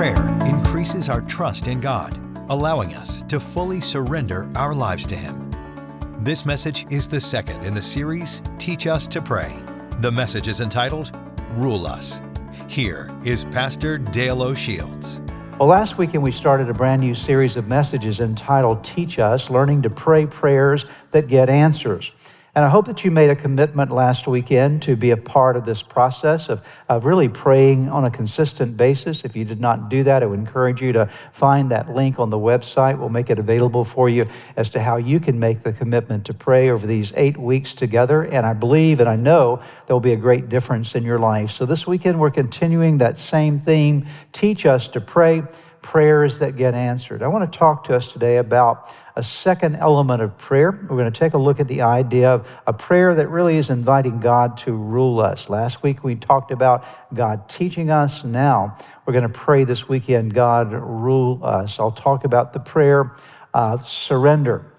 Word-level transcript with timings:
Prayer 0.00 0.30
increases 0.46 1.10
our 1.10 1.20
trust 1.20 1.68
in 1.68 1.78
God, 1.78 2.18
allowing 2.48 2.94
us 2.94 3.22
to 3.24 3.38
fully 3.38 3.82
surrender 3.82 4.50
our 4.54 4.74
lives 4.74 5.04
to 5.08 5.14
Him. 5.14 5.50
This 6.20 6.46
message 6.46 6.86
is 6.88 7.06
the 7.06 7.20
second 7.20 7.66
in 7.66 7.74
the 7.74 7.82
series 7.82 8.40
Teach 8.58 8.86
Us 8.86 9.06
to 9.08 9.20
Pray. 9.20 9.62
The 10.00 10.10
message 10.10 10.48
is 10.48 10.62
entitled 10.62 11.14
Rule 11.50 11.86
Us. 11.86 12.22
Here 12.66 13.10
is 13.26 13.44
Pastor 13.44 13.98
Dale 13.98 14.42
O'Shields. 14.42 15.20
Well, 15.58 15.68
last 15.68 15.98
weekend 15.98 16.22
we 16.22 16.30
started 16.30 16.70
a 16.70 16.72
brand 16.72 17.02
new 17.02 17.14
series 17.14 17.58
of 17.58 17.68
messages 17.68 18.20
entitled 18.20 18.82
Teach 18.82 19.18
Us 19.18 19.50
Learning 19.50 19.82
to 19.82 19.90
Pray 19.90 20.24
Prayers 20.24 20.86
That 21.10 21.26
Get 21.26 21.50
Answers. 21.50 22.10
And 22.52 22.64
I 22.64 22.68
hope 22.68 22.86
that 22.86 23.04
you 23.04 23.12
made 23.12 23.30
a 23.30 23.36
commitment 23.36 23.92
last 23.92 24.26
weekend 24.26 24.82
to 24.82 24.96
be 24.96 25.12
a 25.12 25.16
part 25.16 25.54
of 25.54 25.64
this 25.64 25.82
process 25.82 26.48
of, 26.48 26.66
of 26.88 27.04
really 27.04 27.28
praying 27.28 27.88
on 27.88 28.04
a 28.04 28.10
consistent 28.10 28.76
basis. 28.76 29.24
If 29.24 29.36
you 29.36 29.44
did 29.44 29.60
not 29.60 29.88
do 29.88 30.02
that, 30.02 30.24
I 30.24 30.26
would 30.26 30.40
encourage 30.40 30.82
you 30.82 30.92
to 30.94 31.06
find 31.06 31.70
that 31.70 31.94
link 31.94 32.18
on 32.18 32.30
the 32.30 32.38
website. 32.38 32.98
We'll 32.98 33.08
make 33.08 33.30
it 33.30 33.38
available 33.38 33.84
for 33.84 34.08
you 34.08 34.24
as 34.56 34.68
to 34.70 34.80
how 34.80 34.96
you 34.96 35.20
can 35.20 35.38
make 35.38 35.62
the 35.62 35.72
commitment 35.72 36.24
to 36.26 36.34
pray 36.34 36.70
over 36.70 36.88
these 36.88 37.12
eight 37.14 37.36
weeks 37.36 37.76
together. 37.76 38.22
And 38.22 38.44
I 38.44 38.52
believe 38.52 38.98
and 38.98 39.08
I 39.08 39.14
know 39.14 39.62
there 39.86 39.94
will 39.94 40.00
be 40.00 40.12
a 40.12 40.16
great 40.16 40.48
difference 40.48 40.96
in 40.96 41.04
your 41.04 41.20
life. 41.20 41.50
So 41.50 41.66
this 41.66 41.86
weekend, 41.86 42.18
we're 42.18 42.32
continuing 42.32 42.98
that 42.98 43.16
same 43.16 43.60
theme 43.60 44.06
teach 44.32 44.66
us 44.66 44.88
to 44.88 45.00
pray 45.00 45.44
prayers 45.82 46.38
that 46.40 46.56
get 46.56 46.74
answered. 46.74 47.22
I 47.22 47.28
want 47.28 47.50
to 47.50 47.58
talk 47.58 47.84
to 47.84 47.96
us 47.96 48.12
today 48.12 48.36
about 48.36 48.94
a 49.16 49.22
second 49.22 49.76
element 49.76 50.22
of 50.22 50.36
prayer. 50.38 50.70
We're 50.70 50.96
going 50.96 51.12
to 51.12 51.18
take 51.18 51.34
a 51.34 51.38
look 51.38 51.60
at 51.60 51.68
the 51.68 51.82
idea 51.82 52.30
of 52.30 52.48
a 52.66 52.72
prayer 52.72 53.14
that 53.14 53.28
really 53.28 53.56
is 53.56 53.70
inviting 53.70 54.20
God 54.20 54.56
to 54.58 54.72
rule 54.72 55.20
us. 55.20 55.48
Last 55.48 55.82
week 55.82 56.04
we 56.04 56.16
talked 56.16 56.50
about 56.50 56.84
God 57.14 57.48
teaching 57.48 57.90
us. 57.90 58.24
Now 58.24 58.76
we're 59.06 59.12
going 59.12 59.30
to 59.30 59.38
pray 59.38 59.64
this 59.64 59.88
weekend, 59.88 60.34
God 60.34 60.72
rule 60.72 61.40
us. 61.42 61.80
I'll 61.80 61.92
talk 61.92 62.24
about 62.24 62.52
the 62.52 62.60
prayer 62.60 63.12
of 63.54 63.88
surrender. 63.88 64.72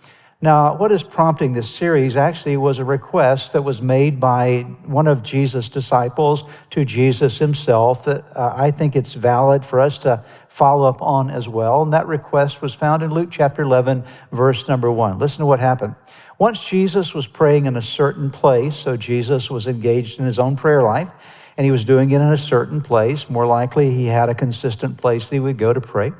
Now, 0.44 0.75
what 0.75 0.92
is 0.92 1.03
prompting 1.03 1.53
this 1.53 1.70
series 1.70 2.16
actually 2.16 2.58
was 2.58 2.80
a 2.80 2.86
request 2.86 3.53
that 3.53 3.61
was 3.61 3.80
made 3.80 4.20
by 4.20 4.61
one 4.86 5.06
of 5.06 5.22
Jesus' 5.22 5.70
disciples 5.70 6.44
to 6.72 6.84
Jesus 6.84 7.38
himself 7.38 8.06
that 8.06 8.25
uh, 8.36 8.52
I 8.56 8.72
think 8.72 8.95
it's 8.95 9.14
valid 9.14 9.64
for 9.64 9.80
us 9.80 10.00
to 10.00 10.25
follow 10.47 10.89
up 10.89 11.00
on 11.00 11.30
as 11.30 11.47
well. 11.47 11.84
And 11.84 11.94
that 11.94 12.08
request 12.08 12.59
was 12.59 12.73
found 12.73 13.03
in 13.03 13.14
Luke 13.14 13.30
chapter 13.30 13.62
11, 13.62 14.03
verse 14.31 14.67
number 14.67 14.92
one. 14.92 15.19
Listen 15.19 15.42
to 15.42 15.45
what 15.45 15.59
happened. 15.59 15.94
Once 16.39 16.67
Jesus 16.67 17.14
was 17.14 17.28
praying 17.28 17.67
in 17.67 17.78
a 17.78 17.81
certain 17.81 18.31
place, 18.31 18.75
so 18.75 18.97
Jesus 18.97 19.52
was 19.52 19.67
engaged 19.67 20.19
in 20.19 20.25
his 20.25 20.39
own 20.39 20.56
prayer 20.56 20.81
life, 20.81 21.12
and 21.56 21.66
he 21.66 21.72
was 21.72 21.86
doing 21.86 22.09
it 22.09 22.16
in 22.16 22.31
a 22.31 22.38
certain 22.38 22.81
place. 22.81 23.30
More 23.30 23.45
likely, 23.45 23.92
he 23.92 24.08
had 24.08 24.28
a 24.30 24.34
consistent 24.34 24.97
place 24.97 25.30
that 25.30 25.36
he 25.36 25.39
would 25.39 25.59
go 25.59 25.72
to 25.72 25.81
pray. 25.81 26.14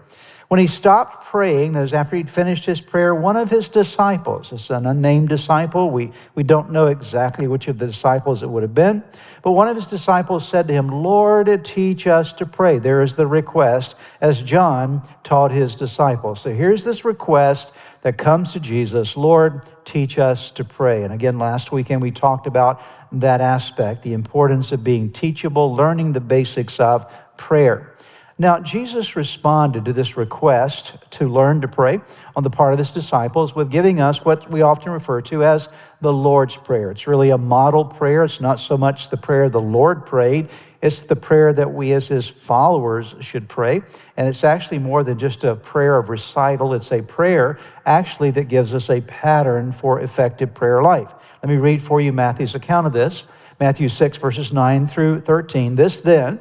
When 0.52 0.60
he 0.60 0.68
stopped 0.68 1.24
praying, 1.28 1.72
that 1.72 1.82
was 1.82 1.94
after 1.94 2.18
he'd 2.18 2.30
finished 2.30 2.66
his 2.66 2.82
prayer, 2.82 3.16
one 3.16 3.38
of 3.38 3.50
his 3.50 3.70
disciples, 3.70 4.52
it's 4.52 4.70
an 4.70 4.86
unnamed 4.86 5.30
disciple, 5.30 5.90
we, 5.90 6.12
we 6.36 6.44
don't 6.44 6.72
know 6.72 6.88
exactly 6.88 7.48
which 7.48 7.70
of 7.70 7.78
the 7.78 7.88
disciples 7.88 8.44
it 8.44 8.50
would 8.50 8.62
have 8.62 8.74
been, 8.74 9.02
but 9.44 9.54
one 9.54 9.70
of 9.70 9.78
his 9.78 9.88
disciples 9.88 10.46
said 10.46 10.68
to 10.68 10.74
him, 10.74 10.90
Lord, 10.90 11.64
teach 11.64 12.06
us 12.06 12.34
to 12.34 12.46
pray. 12.46 12.80
There 12.80 13.02
is 13.02 13.16
the 13.16 13.28
request 13.28 13.96
as 14.20 14.44
John 14.44 15.04
taught 15.24 15.52
his 15.52 15.74
disciples. 15.74 16.42
So 16.42 16.54
here's 16.54 16.84
this 16.84 17.06
request 17.06 17.74
that 18.02 18.18
comes 18.18 18.52
to 18.52 18.60
Jesus 18.60 19.16
Lord, 19.16 19.66
teach 19.86 20.20
us 20.20 20.52
to 20.52 20.66
pray. 20.66 21.04
And 21.04 21.14
again, 21.14 21.40
last 21.40 21.72
weekend 21.72 22.02
we 22.02 22.12
talked 22.12 22.46
about 22.46 22.82
that 23.14 23.40
aspect, 23.40 24.04
the 24.04 24.12
importance 24.12 24.74
of 24.74 24.84
being 24.84 25.14
teachable, 25.14 25.74
learning 25.74 26.12
the 26.12 26.20
basics 26.20 26.78
of 26.82 27.10
prayer. 27.38 27.96
Now, 28.38 28.60
Jesus 28.60 29.16
responded 29.16 29.86
to 29.86 29.94
this 29.94 30.18
request 30.18 30.96
to 31.12 31.28
learn 31.28 31.62
to 31.62 31.68
pray 31.68 32.00
on 32.36 32.44
the 32.44 32.50
part 32.50 32.74
of 32.74 32.80
his 32.80 32.94
disciples 32.94 33.54
with 33.56 33.70
giving 33.70 34.00
us 34.00 34.24
what 34.24 34.50
we 34.50 34.62
often 34.62 34.92
refer 34.92 35.22
to 35.24 35.44
as 35.44 35.70
the 36.00 36.14
Lord's 36.14 36.58
Prayer. 36.58 36.90
It's 36.92 37.08
really 37.08 37.30
a 37.30 37.38
model 37.38 37.86
prayer. 37.86 38.24
It's 38.24 38.42
not 38.42 38.60
so 38.60 38.78
much 38.78 39.10
the 39.10 39.18
prayer 39.18 39.50
the 39.50 39.62
Lord 39.62 40.06
prayed, 40.06 40.50
it's 40.82 41.04
the 41.04 41.16
prayer 41.16 41.54
that 41.54 41.72
we 41.72 41.92
as 41.94 42.08
his 42.08 42.28
followers 42.28 43.14
should 43.20 43.48
pray. 43.48 43.82
And 44.18 44.28
it's 44.28 44.44
actually 44.44 44.80
more 44.80 45.04
than 45.04 45.20
just 45.20 45.44
a 45.44 45.56
prayer 45.56 45.98
of 45.98 46.10
recital, 46.10 46.74
it's 46.74 46.92
a 46.92 47.04
prayer 47.04 47.60
actually 47.86 48.32
that 48.32 48.46
gives 48.46 48.74
us 48.74 48.90
a 48.90 49.02
pattern 49.02 49.72
for 49.72 50.02
effective 50.02 50.54
prayer 50.54 50.82
life. 50.82 51.14
Let 51.44 51.50
me 51.50 51.58
read 51.58 51.82
for 51.82 52.02
you 52.02 52.12
Matthew's 52.12 52.56
account 52.56 52.88
of 52.88 52.94
this 52.94 53.26
Matthew 53.60 53.90
6, 53.90 54.18
verses 54.18 54.52
9 54.52 54.88
through 54.88 55.20
13. 55.20 55.76
This 55.76 56.00
then, 56.00 56.40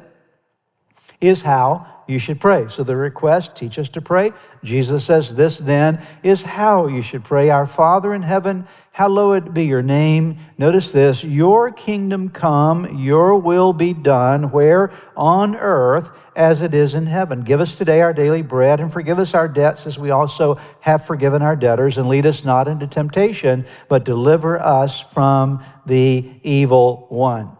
is 1.21 1.43
how 1.43 1.87
you 2.07 2.19
should 2.19 2.41
pray. 2.41 2.67
So 2.67 2.83
the 2.83 2.95
request, 2.95 3.55
teach 3.55 3.79
us 3.79 3.87
to 3.89 4.01
pray. 4.01 4.33
Jesus 4.63 5.05
says, 5.05 5.33
This 5.33 5.59
then 5.59 6.03
is 6.23 6.43
how 6.43 6.87
you 6.87 7.01
should 7.01 7.23
pray. 7.23 7.49
Our 7.49 7.65
Father 7.65 8.13
in 8.13 8.21
heaven, 8.21 8.67
hallowed 8.91 9.53
be 9.53 9.65
your 9.65 9.81
name. 9.81 10.37
Notice 10.57 10.91
this 10.91 11.23
Your 11.23 11.71
kingdom 11.71 12.29
come, 12.29 12.97
your 12.97 13.37
will 13.37 13.71
be 13.71 13.93
done, 13.93 14.51
where? 14.51 14.91
On 15.15 15.55
earth 15.55 16.17
as 16.35 16.61
it 16.61 16.73
is 16.73 16.95
in 16.95 17.05
heaven. 17.05 17.43
Give 17.43 17.61
us 17.61 17.75
today 17.75 18.01
our 18.01 18.13
daily 18.13 18.41
bread 18.41 18.79
and 18.79 18.91
forgive 18.91 19.19
us 19.19 19.33
our 19.33 19.47
debts 19.47 19.85
as 19.85 19.99
we 19.99 20.11
also 20.11 20.55
have 20.79 21.05
forgiven 21.05 21.41
our 21.41 21.55
debtors. 21.55 21.97
And 21.97 22.09
lead 22.09 22.25
us 22.25 22.43
not 22.43 22.67
into 22.67 22.87
temptation, 22.87 23.65
but 23.87 24.05
deliver 24.05 24.59
us 24.59 25.01
from 25.01 25.63
the 25.85 26.29
evil 26.43 27.05
one. 27.09 27.57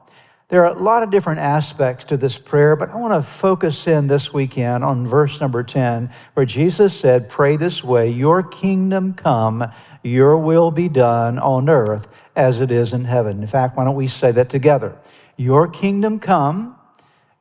There 0.51 0.65
are 0.65 0.75
a 0.75 0.83
lot 0.83 1.01
of 1.01 1.11
different 1.11 1.39
aspects 1.39 2.03
to 2.05 2.17
this 2.17 2.37
prayer, 2.37 2.75
but 2.75 2.89
I 2.89 2.97
want 2.97 3.13
to 3.13 3.25
focus 3.25 3.87
in 3.87 4.07
this 4.07 4.33
weekend 4.33 4.83
on 4.83 5.07
verse 5.07 5.39
number 5.39 5.63
10, 5.63 6.09
where 6.33 6.45
Jesus 6.45 6.93
said, 6.93 7.29
Pray 7.29 7.55
this 7.55 7.85
way, 7.85 8.09
Your 8.09 8.43
kingdom 8.43 9.13
come, 9.13 9.65
your 10.03 10.37
will 10.37 10.69
be 10.69 10.89
done 10.89 11.39
on 11.39 11.69
earth 11.69 12.09
as 12.35 12.59
it 12.59 12.69
is 12.69 12.91
in 12.91 13.05
heaven. 13.05 13.39
In 13.39 13.47
fact, 13.47 13.77
why 13.77 13.85
don't 13.85 13.95
we 13.95 14.07
say 14.07 14.33
that 14.33 14.49
together? 14.49 14.97
Your 15.37 15.69
kingdom 15.69 16.19
come, 16.19 16.75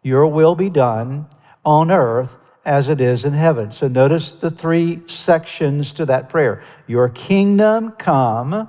your 0.05 0.29
will 0.29 0.55
be 0.55 0.71
done 0.71 1.27
on 1.65 1.91
earth 1.91 2.37
as 2.65 2.89
it 2.89 3.01
is 3.01 3.25
in 3.25 3.33
heaven. 3.33 3.73
So 3.73 3.89
notice 3.89 4.31
the 4.31 4.53
three 4.53 5.01
sections 5.07 5.93
to 5.95 6.07
that 6.07 6.29
prayer. 6.29 6.63
Your 6.87 7.09
kingdom 7.09 7.91
come, 7.91 8.69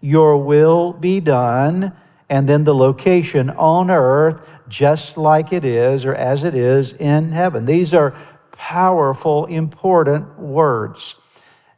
your 0.00 0.36
will 0.36 0.92
be 0.92 1.18
done 1.18 1.94
and 2.32 2.48
then 2.48 2.64
the 2.64 2.74
location 2.74 3.50
on 3.50 3.90
earth, 3.90 4.48
just 4.66 5.18
like 5.18 5.52
it 5.52 5.66
is 5.66 6.06
or 6.06 6.14
as 6.14 6.44
it 6.44 6.54
is 6.54 6.94
in 6.94 7.30
heaven. 7.30 7.66
These 7.66 7.92
are 7.92 8.16
powerful, 8.52 9.44
important 9.44 10.38
words. 10.38 11.14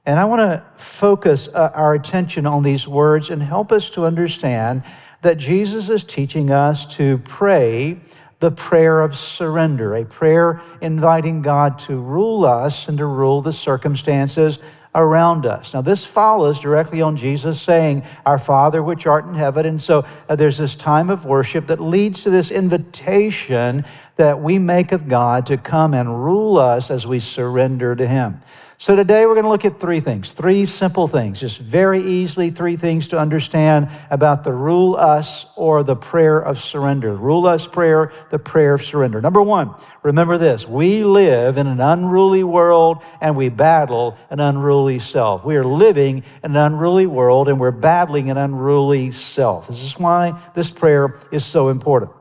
And 0.06 0.16
I 0.16 0.26
want 0.26 0.43
to 0.43 0.64
focus 0.81 1.48
uh, 1.48 1.72
our 1.75 1.94
attention 1.94 2.47
on 2.47 2.62
these 2.62 2.87
words 2.87 3.31
and 3.31 3.43
help 3.43 3.72
us 3.72 3.91
to 3.91 4.04
understand 4.04 4.84
that 5.22 5.38
Jesus 5.38 5.88
is 5.88 6.04
teaching 6.04 6.53
us 6.53 6.87
to 6.98 7.19
pray 7.19 7.98
the 8.38 8.53
prayer 8.53 9.00
of 9.00 9.16
surrender, 9.16 9.97
a 9.97 10.04
prayer 10.04 10.62
inviting 10.81 11.43
God 11.43 11.81
to 11.81 11.97
rule 11.97 12.44
us 12.44 12.87
and 12.87 12.97
to 12.98 13.06
rule 13.06 13.43
the 13.43 13.53
circumstances 13.53 14.60
around 14.94 15.44
us. 15.47 15.75
Now, 15.75 15.81
this 15.81 16.06
follows 16.06 16.60
directly 16.60 17.03
on 17.03 17.16
Jesus 17.16 17.60
saying, 17.60 18.05
Our 18.25 18.38
Father 18.38 18.82
which 18.82 19.06
art 19.06 19.27
in 19.27 19.34
heaven. 19.34 19.66
And 19.66 19.81
so 19.81 20.06
uh, 20.28 20.37
there's 20.37 20.59
this 20.59 20.77
time 20.77 21.10
of 21.10 21.25
worship 21.25 21.66
that 21.66 21.81
leads 21.81 22.22
to 22.22 22.31
this 22.31 22.50
invitation 22.50 23.84
that 24.16 24.41
we 24.41 24.59
make 24.59 24.93
of 24.93 25.09
God 25.09 25.47
to 25.47 25.56
come 25.56 25.94
and 25.94 26.25
rule 26.25 26.59
us 26.59 26.91
as 26.91 27.06
we 27.06 27.19
surrender 27.19 27.97
to 27.97 28.06
Him. 28.06 28.41
So 28.84 28.94
today 28.94 29.24
we're 29.24 29.32
going 29.32 29.44
to 29.44 29.48
look 29.48 29.64
at 29.64 29.80
three 29.80 30.00
things, 30.00 30.32
three 30.32 30.66
simple 30.66 31.08
things, 31.08 31.40
just 31.40 31.58
very 31.58 32.02
easily 32.02 32.50
three 32.50 32.76
things 32.76 33.08
to 33.08 33.18
understand 33.18 33.88
about 34.10 34.44
the 34.44 34.52
rule 34.52 34.94
us 34.94 35.46
or 35.56 35.82
the 35.82 35.96
prayer 35.96 36.38
of 36.38 36.60
surrender. 36.60 37.16
Rule 37.16 37.46
us 37.46 37.66
prayer, 37.66 38.12
the 38.30 38.38
prayer 38.38 38.74
of 38.74 38.84
surrender. 38.84 39.22
Number 39.22 39.40
one, 39.40 39.74
remember 40.02 40.36
this 40.36 40.68
we 40.68 41.02
live 41.02 41.56
in 41.56 41.66
an 41.66 41.80
unruly 41.80 42.44
world 42.44 43.02
and 43.22 43.34
we 43.38 43.48
battle 43.48 44.19
an 44.28 44.38
unruly 44.38 44.98
self. 44.98 45.46
We 45.46 45.56
are 45.56 45.64
living 45.64 46.19
in 46.42 46.50
an 46.50 46.56
unruly 46.56 47.06
world 47.06 47.48
and 47.48 47.58
we're 47.58 47.70
battling 47.70 48.30
an 48.30 48.37
unruly 48.37 49.12
self. 49.12 49.69
This 49.69 49.82
is 49.82 49.98
why 49.98 50.38
this 50.54 50.70
prayer 50.70 51.16
is 51.32 51.46
so 51.46 51.70
important. 51.70 52.12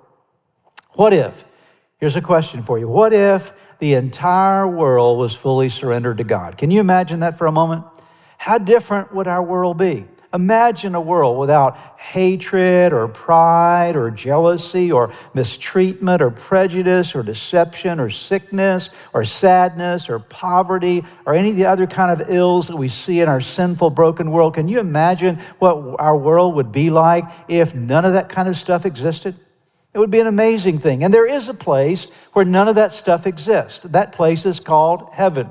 What 0.94 1.12
if? 1.12 1.44
Here's 1.98 2.16
a 2.18 2.22
question 2.22 2.62
for 2.62 2.80
you. 2.80 2.88
What 2.88 3.12
if 3.12 3.52
the 3.84 3.96
entire 3.96 4.66
world 4.66 5.20
was 5.20 5.36
fully 5.36 5.68
surrendered 5.68 6.16
to 6.16 6.24
God. 6.24 6.58
Can 6.58 6.72
you 6.72 6.80
imagine 6.80 7.20
that 7.20 7.38
for 7.38 7.48
a 7.48 7.52
moment? 7.52 7.84
How 8.38 8.58
different 8.58 9.14
would 9.14 9.28
our 9.28 9.44
world 9.44 9.78
be? 9.78 10.06
Imagine 10.34 10.96
a 10.96 11.02
world 11.02 11.38
without 11.38 11.76
hatred 11.98 12.94
or 12.94 13.10
pride 13.10 13.98
or 13.98 14.10
jealousy 14.10 14.90
or 14.90 15.12
mistreatment 15.34 16.22
or 16.22 16.32
prejudice 16.32 17.14
or 17.14 17.24
deception 17.24 18.00
or 18.00 18.10
sickness 18.10 18.90
or 19.14 19.26
sadness 19.26 20.10
or 20.10 20.20
poverty 20.20 21.04
or 21.26 21.34
any 21.36 21.50
of 21.50 21.58
the 21.58 21.66
other 21.66 21.86
kind 21.86 22.10
of 22.10 22.30
ills 22.30 22.70
that 22.70 22.78
we 22.78 22.88
see 22.88 23.20
in 23.20 23.28
our 23.28 23.42
sinful, 23.42 23.90
broken 23.90 24.32
world. 24.32 24.54
Can 24.54 24.70
you 24.70 24.80
imagine 24.80 25.40
what 25.60 26.00
our 26.00 26.16
world 26.16 26.56
would 26.56 26.72
be 26.72 26.90
like 26.90 27.26
if 27.50 27.76
none 27.76 28.06
of 28.06 28.14
that 28.14 28.30
kind 28.30 28.48
of 28.48 28.56
stuff 28.56 28.86
existed? 28.86 29.36
It 29.94 30.00
would 30.00 30.12
be 30.12 30.20
an 30.20 30.28
amazing 30.28 30.80
thing. 30.80 31.04
And 31.04 31.14
there 31.14 31.28
is 31.28 31.50
a 31.50 31.54
place 31.54 32.08
where 32.34 32.46
none 32.46 32.68
of 32.68 32.76
that 32.76 32.92
stuff 32.92 33.28
exists. 33.28 33.82
That 33.82 34.12
place 34.12 34.46
is 34.46 34.60
called 34.60 35.10
heaven. 35.12 35.50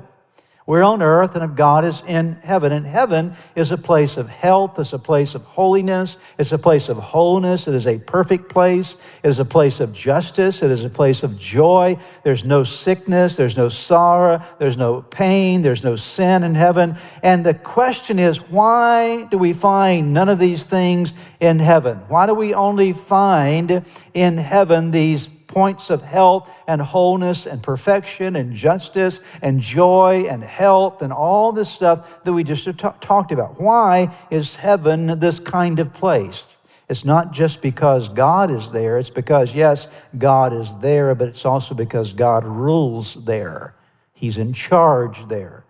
We're 0.65 0.83
on 0.83 1.01
earth 1.01 1.35
and 1.35 1.57
God 1.57 1.83
is 1.83 2.01
in 2.07 2.37
heaven. 2.41 2.71
And 2.71 2.87
heaven 2.87 3.33
is 3.53 3.73
a 3.73 3.77
place 3.77 4.15
of 4.15 4.29
health, 4.29 4.79
it's 4.79 4.93
a 4.93 4.99
place 4.99 5.35
of 5.35 5.43
holiness, 5.43 6.17
it's 6.37 6.53
a 6.53 6.57
place 6.57 6.87
of 6.87 6.97
wholeness, 6.97 7.67
it 7.67 7.75
is 7.75 7.85
a 7.85 7.97
perfect 7.97 8.47
place, 8.47 8.95
it 9.23 9.27
is 9.27 9.39
a 9.39 9.45
place 9.45 9.81
of 9.81 9.91
justice, 9.91 10.63
it 10.63 10.71
is 10.71 10.85
a 10.85 10.89
place 10.89 11.23
of 11.23 11.37
joy. 11.37 11.97
There's 12.23 12.45
no 12.45 12.63
sickness, 12.63 13.35
there's 13.35 13.57
no 13.57 13.67
sorrow, 13.67 14.41
there's 14.57 14.77
no 14.77 15.01
pain, 15.01 15.63
there's 15.63 15.83
no 15.83 15.97
sin 15.97 16.43
in 16.43 16.55
heaven. 16.55 16.95
And 17.21 17.45
the 17.45 17.53
question 17.53 18.17
is, 18.17 18.37
why 18.37 19.25
do 19.25 19.37
we 19.37 19.51
find 19.51 20.13
none 20.13 20.29
of 20.29 20.39
these 20.39 20.63
things 20.63 21.13
in 21.41 21.59
heaven? 21.59 21.97
Why 22.07 22.25
do 22.25 22.33
we 22.33 22.53
only 22.53 22.93
find 22.93 23.85
in 24.13 24.37
heaven 24.37 24.91
these 24.91 25.29
points 25.53 25.91
of 25.91 26.01
health 26.01 26.51
and 26.67 26.81
wholeness 26.81 27.45
and 27.45 27.61
perfection 27.61 28.35
and 28.35 28.53
justice 28.53 29.21
and 29.43 29.61
joy 29.61 30.25
and 30.27 30.43
health 30.43 31.03
and 31.03 31.13
all 31.13 31.51
this 31.51 31.69
stuff 31.69 32.23
that 32.23 32.33
we 32.33 32.43
just 32.43 32.65
t- 32.65 32.87
talked 32.99 33.31
about. 33.31 33.61
Why 33.61 34.13
is 34.31 34.55
heaven 34.55 35.19
this 35.19 35.39
kind 35.39 35.77
of 35.79 35.93
place? 35.93 36.57
It's 36.89 37.05
not 37.05 37.31
just 37.31 37.61
because 37.61 38.09
God 38.09 38.51
is 38.51 38.71
there, 38.71 38.97
it's 38.97 39.09
because, 39.09 39.55
yes, 39.55 39.87
God 40.17 40.53
is 40.53 40.75
there, 40.79 41.13
but 41.15 41.27
it's 41.27 41.45
also 41.45 41.75
because 41.75 42.13
God 42.13 42.45
rules 42.45 43.13
there. 43.25 43.75
He's 44.13 44.37
in 44.37 44.53
charge 44.53 45.27
there. 45.27 45.63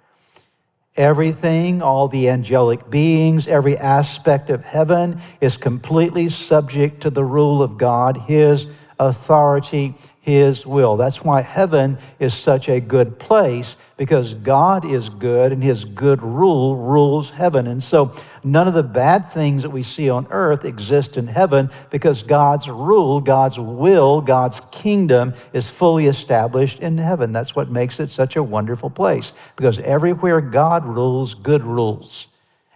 Everything, 0.96 1.82
all 1.82 2.08
the 2.08 2.30
angelic 2.30 2.90
beings, 2.90 3.48
every 3.48 3.78
aspect 3.78 4.50
of 4.50 4.64
heaven 4.64 5.20
is 5.42 5.58
completely 5.58 6.30
subject 6.30 7.02
to 7.02 7.10
the 7.10 7.24
rule 7.24 7.64
of 7.64 7.78
God, 7.78 8.16
His 8.16 8.68
authority, 9.08 9.96
His 10.22 10.66
will. 10.66 10.98
That's 10.98 11.24
why 11.24 11.42
heaven 11.42 11.98
is 12.20 12.34
such 12.34 12.70
a 12.70 12.80
good 12.80 13.20
place 13.20 13.78
because 13.98 14.34
God 14.34 14.86
is 14.86 15.10
good 15.10 15.52
and 15.52 15.64
His 15.64 15.86
good 15.86 16.22
rule 16.22 16.76
rules 16.76 17.30
heaven. 17.30 17.68
And 17.68 17.82
so 17.82 18.12
none 18.44 18.68
of 18.68 18.74
the 18.74 18.84
bad 18.84 19.26
things 19.26 19.64
that 19.64 19.70
we 19.70 19.84
see 19.84 20.10
on 20.10 20.28
earth 20.30 20.66
exist 20.66 21.18
in 21.18 21.28
heaven 21.28 21.70
because 21.90 22.24
God's 22.24 22.70
rule, 22.70 23.22
God's 23.22 23.60
will, 23.60 24.22
God's 24.22 24.62
kingdom 24.72 25.34
is 25.54 25.70
fully 25.70 26.08
established 26.08 26.80
in 26.80 26.98
heaven. 26.98 27.32
That's 27.32 27.56
what 27.56 27.70
makes 27.70 28.00
it 28.00 28.10
such 28.10 28.36
a 28.36 28.44
wonderful 28.44 28.90
place 28.90 29.34
because 29.56 29.80
everywhere 29.80 30.42
God 30.42 30.86
rules, 30.86 31.34
good 31.34 31.64
rules. 31.64 32.28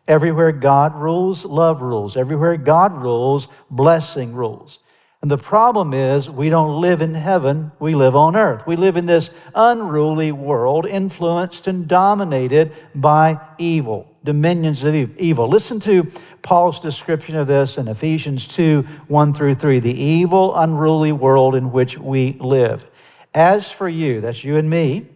Everywhere 0.07 0.53
God 0.53 0.95
rules, 0.95 1.43
love 1.43 1.81
rules. 1.81 2.15
Everywhere 2.15 2.55
God 2.55 2.93
rules, 3.01 3.49
blessing 3.69 4.33
rules. 4.33 4.79
And 5.21 5.31
the 5.31 5.37
problem 5.37 5.95
is, 5.95 6.29
we 6.29 6.49
don't 6.49 6.79
live 6.79 7.01
in 7.01 7.15
heaven, 7.15 7.71
we 7.79 7.95
live 7.95 8.15
on 8.15 8.35
earth. 8.35 8.67
We 8.67 8.75
live 8.75 8.97
in 8.97 9.07
this 9.07 9.31
unruly 9.55 10.31
world, 10.31 10.85
influenced 10.85 11.67
and 11.67 11.87
dominated 11.87 12.73
by 12.93 13.39
evil, 13.57 14.15
dominions 14.23 14.83
of 14.83 14.93
evil. 14.93 15.47
Listen 15.47 15.79
to 15.81 16.07
Paul's 16.43 16.79
description 16.79 17.35
of 17.35 17.47
this 17.47 17.79
in 17.79 17.87
Ephesians 17.87 18.47
2 18.47 18.83
1 19.07 19.33
through 19.33 19.55
3. 19.55 19.79
The 19.79 19.99
evil, 19.99 20.55
unruly 20.55 21.11
world 21.11 21.55
in 21.55 21.71
which 21.71 21.97
we 21.97 22.33
live. 22.39 22.85
As 23.33 23.71
for 23.71 23.89
you, 23.89 24.21
that's 24.21 24.43
you 24.43 24.57
and 24.57 24.69
me, 24.69 25.07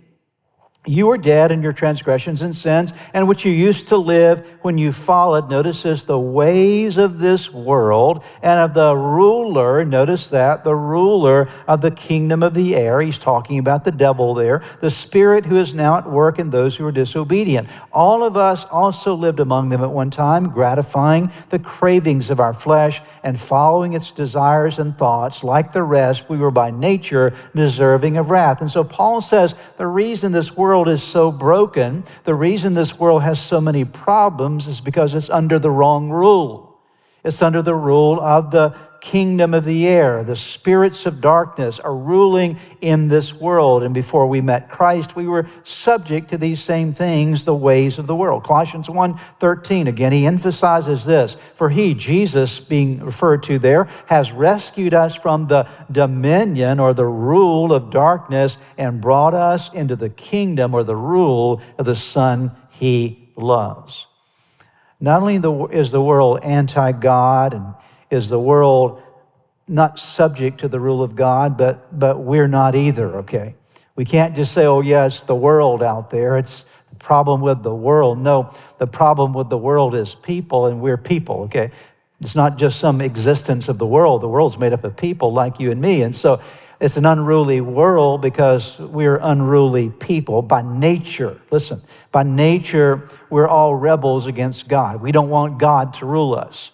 you 0.87 1.05
were 1.05 1.17
dead 1.17 1.51
in 1.51 1.61
your 1.61 1.73
transgressions 1.73 2.41
and 2.41 2.55
sins, 2.55 2.91
and 3.13 3.27
which 3.27 3.45
you 3.45 3.51
used 3.51 3.89
to 3.89 3.97
live 3.97 4.39
when 4.63 4.79
you 4.79 4.91
followed, 4.91 5.47
notice 5.47 5.83
this, 5.83 6.05
the 6.05 6.17
ways 6.17 6.97
of 6.97 7.19
this 7.19 7.53
world 7.53 8.23
and 8.41 8.59
of 8.59 8.73
the 8.73 8.95
ruler, 8.95 9.85
notice 9.85 10.29
that, 10.29 10.63
the 10.63 10.73
ruler 10.73 11.47
of 11.67 11.81
the 11.81 11.91
kingdom 11.91 12.41
of 12.41 12.55
the 12.55 12.75
air. 12.75 12.99
He's 12.99 13.19
talking 13.19 13.59
about 13.59 13.83
the 13.83 13.91
devil 13.91 14.33
there, 14.33 14.63
the 14.79 14.89
spirit 14.89 15.45
who 15.45 15.57
is 15.57 15.75
now 15.75 15.97
at 15.97 16.09
work 16.09 16.39
in 16.39 16.49
those 16.49 16.75
who 16.75 16.87
are 16.87 16.91
disobedient. 16.91 17.69
All 17.91 18.23
of 18.23 18.35
us 18.35 18.65
also 18.65 19.13
lived 19.13 19.39
among 19.39 19.69
them 19.69 19.83
at 19.83 19.91
one 19.91 20.09
time, 20.09 20.49
gratifying 20.49 21.31
the 21.51 21.59
cravings 21.59 22.31
of 22.31 22.39
our 22.39 22.53
flesh 22.53 23.01
and 23.21 23.39
following 23.39 23.93
its 23.93 24.11
desires 24.11 24.79
and 24.79 24.97
thoughts. 24.97 25.43
Like 25.43 25.73
the 25.73 25.83
rest, 25.83 26.27
we 26.27 26.37
were 26.37 26.49
by 26.49 26.71
nature 26.71 27.35
deserving 27.53 28.17
of 28.17 28.31
wrath. 28.31 28.61
And 28.61 28.71
so 28.71 28.83
Paul 28.83 29.21
says 29.21 29.53
the 29.77 29.85
reason 29.85 30.31
this 30.31 30.57
world 30.57 30.70
world 30.71 30.87
is 30.87 31.03
so 31.03 31.33
broken, 31.33 32.01
the 32.23 32.33
reason 32.33 32.73
this 32.73 32.97
world 32.97 33.23
has 33.23 33.41
so 33.41 33.59
many 33.59 33.83
problems 33.83 34.67
is 34.67 34.79
because 34.79 35.13
it's 35.13 35.29
under 35.29 35.59
the 35.59 35.69
wrong 35.69 36.09
rule. 36.09 36.79
It's 37.25 37.41
under 37.41 37.61
the 37.61 37.75
rule 37.75 38.21
of 38.21 38.51
the 38.51 38.73
kingdom 39.01 39.53
of 39.55 39.65
the 39.65 39.87
air. 39.87 40.23
The 40.23 40.35
spirits 40.35 41.05
of 41.07 41.19
darkness 41.19 41.79
are 41.79 41.95
ruling 41.95 42.57
in 42.79 43.07
this 43.07 43.33
world. 43.33 43.81
And 43.83 43.93
before 43.93 44.27
we 44.27 44.39
met 44.39 44.69
Christ, 44.69 45.15
we 45.15 45.27
were 45.27 45.47
subject 45.63 46.29
to 46.29 46.37
these 46.37 46.61
same 46.61 46.93
things, 46.93 47.43
the 47.43 47.55
ways 47.55 47.97
of 47.97 48.05
the 48.05 48.15
world. 48.15 48.43
Colossians 48.43 48.87
1:13, 48.87 49.87
again, 49.87 50.11
he 50.11 50.25
emphasizes 50.25 51.03
this. 51.03 51.35
For 51.55 51.69
he, 51.69 51.95
Jesus, 51.95 52.59
being 52.59 53.03
referred 53.03 53.43
to 53.43 53.57
there, 53.57 53.87
has 54.05 54.31
rescued 54.31 54.93
us 54.93 55.15
from 55.15 55.47
the 55.47 55.67
dominion 55.91 56.79
or 56.79 56.93
the 56.93 57.05
rule 57.05 57.73
of 57.73 57.89
darkness 57.89 58.59
and 58.77 59.01
brought 59.01 59.33
us 59.33 59.73
into 59.73 59.95
the 59.95 60.09
kingdom 60.09 60.75
or 60.75 60.83
the 60.83 60.95
rule 60.95 61.59
of 61.79 61.85
the 61.85 61.95
Son 61.95 62.51
he 62.69 63.29
loves. 63.35 64.05
Not 64.99 65.23
only 65.23 65.41
is 65.75 65.91
the 65.91 66.01
world 66.01 66.41
anti 66.43 66.91
God 66.91 67.55
and 67.55 67.73
is 68.11 68.29
the 68.29 68.39
world 68.39 69.01
not 69.67 69.97
subject 69.97 70.59
to 70.59 70.67
the 70.67 70.79
rule 70.79 71.01
of 71.01 71.15
God, 71.15 71.57
but, 71.57 71.97
but 71.97 72.19
we're 72.19 72.47
not 72.47 72.75
either, 72.75 73.17
okay? 73.17 73.55
We 73.95 74.05
can't 74.05 74.35
just 74.35 74.51
say, 74.51 74.65
oh, 74.65 74.81
yeah, 74.81 75.05
it's 75.05 75.23
the 75.23 75.35
world 75.35 75.81
out 75.81 76.09
there. 76.09 76.37
It's 76.37 76.65
the 76.89 76.97
problem 76.97 77.41
with 77.41 77.63
the 77.63 77.73
world. 77.73 78.19
No, 78.19 78.53
the 78.77 78.87
problem 78.87 79.33
with 79.33 79.49
the 79.49 79.57
world 79.57 79.95
is 79.95 80.13
people, 80.13 80.65
and 80.65 80.81
we're 80.81 80.97
people, 80.97 81.43
okay? 81.43 81.71
It's 82.19 82.35
not 82.35 82.57
just 82.57 82.79
some 82.79 83.01
existence 83.01 83.69
of 83.69 83.77
the 83.77 83.87
world. 83.87 84.21
The 84.21 84.27
world's 84.27 84.59
made 84.59 84.73
up 84.73 84.83
of 84.83 84.95
people 84.97 85.33
like 85.33 85.59
you 85.59 85.71
and 85.71 85.81
me. 85.81 86.03
And 86.03 86.15
so 86.15 86.41
it's 86.79 86.97
an 86.97 87.05
unruly 87.05 87.61
world 87.61 88.21
because 88.21 88.79
we're 88.79 89.19
unruly 89.21 89.89
people 89.89 90.41
by 90.41 90.61
nature. 90.61 91.39
Listen, 91.49 91.81
by 92.11 92.23
nature, 92.23 93.07
we're 93.29 93.47
all 93.47 93.75
rebels 93.75 94.27
against 94.27 94.67
God. 94.67 95.01
We 95.01 95.11
don't 95.11 95.29
want 95.29 95.59
God 95.59 95.93
to 95.95 96.05
rule 96.05 96.35
us. 96.35 96.71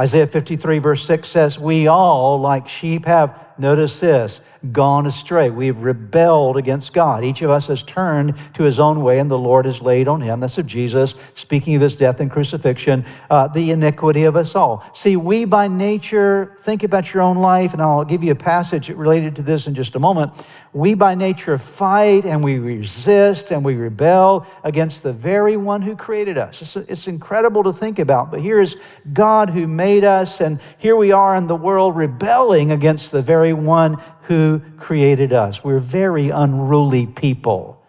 Isaiah 0.00 0.26
53, 0.26 0.78
verse 0.78 1.04
6 1.04 1.28
says, 1.28 1.58
We 1.58 1.86
all, 1.86 2.40
like 2.40 2.66
sheep, 2.66 3.04
have 3.04 3.38
Notice 3.60 4.00
this 4.00 4.40
gone 4.72 5.06
astray. 5.06 5.48
We've 5.50 5.78
rebelled 5.78 6.56
against 6.56 6.92
God. 6.92 7.24
Each 7.24 7.40
of 7.42 7.50
us 7.50 7.68
has 7.68 7.82
turned 7.82 8.36
to 8.54 8.62
his 8.62 8.78
own 8.78 9.02
way, 9.02 9.18
and 9.18 9.30
the 9.30 9.38
Lord 9.38 9.64
has 9.64 9.80
laid 9.80 10.06
on 10.06 10.20
him. 10.20 10.40
That's 10.40 10.58
of 10.58 10.66
Jesus, 10.66 11.14
speaking 11.34 11.74
of 11.76 11.82
his 11.82 11.96
death 11.96 12.20
and 12.20 12.30
crucifixion, 12.30 13.04
uh, 13.30 13.48
the 13.48 13.70
iniquity 13.70 14.24
of 14.24 14.36
us 14.36 14.54
all. 14.54 14.84
See, 14.92 15.16
we 15.16 15.46
by 15.46 15.68
nature, 15.68 16.56
think 16.60 16.82
about 16.82 17.14
your 17.14 17.22
own 17.22 17.38
life, 17.38 17.72
and 17.72 17.80
I'll 17.80 18.04
give 18.04 18.22
you 18.22 18.32
a 18.32 18.36
passage 18.36 18.90
related 18.90 19.36
to 19.36 19.42
this 19.42 19.66
in 19.66 19.74
just 19.74 19.94
a 19.94 19.98
moment. 19.98 20.46
We 20.72 20.94
by 20.94 21.14
nature 21.14 21.56
fight 21.58 22.24
and 22.24 22.44
we 22.44 22.58
resist 22.58 23.50
and 23.50 23.64
we 23.64 23.74
rebel 23.74 24.46
against 24.62 25.02
the 25.02 25.12
very 25.12 25.56
one 25.56 25.82
who 25.82 25.96
created 25.96 26.38
us. 26.38 26.60
It's, 26.60 26.76
it's 26.76 27.08
incredible 27.08 27.64
to 27.64 27.72
think 27.72 27.98
about, 27.98 28.30
but 28.30 28.40
here 28.40 28.60
is 28.60 28.76
God 29.12 29.50
who 29.50 29.66
made 29.66 30.04
us, 30.04 30.40
and 30.40 30.60
here 30.78 30.96
we 30.96 31.12
are 31.12 31.34
in 31.34 31.46
the 31.46 31.56
world 31.56 31.96
rebelling 31.96 32.72
against 32.72 33.10
the 33.10 33.22
very 33.22 33.49
very 33.50 33.66
one 33.66 34.00
who 34.22 34.60
created 34.78 35.32
us. 35.32 35.64
We're 35.64 35.78
very 35.78 36.30
unruly 36.30 37.06
people. 37.06 37.82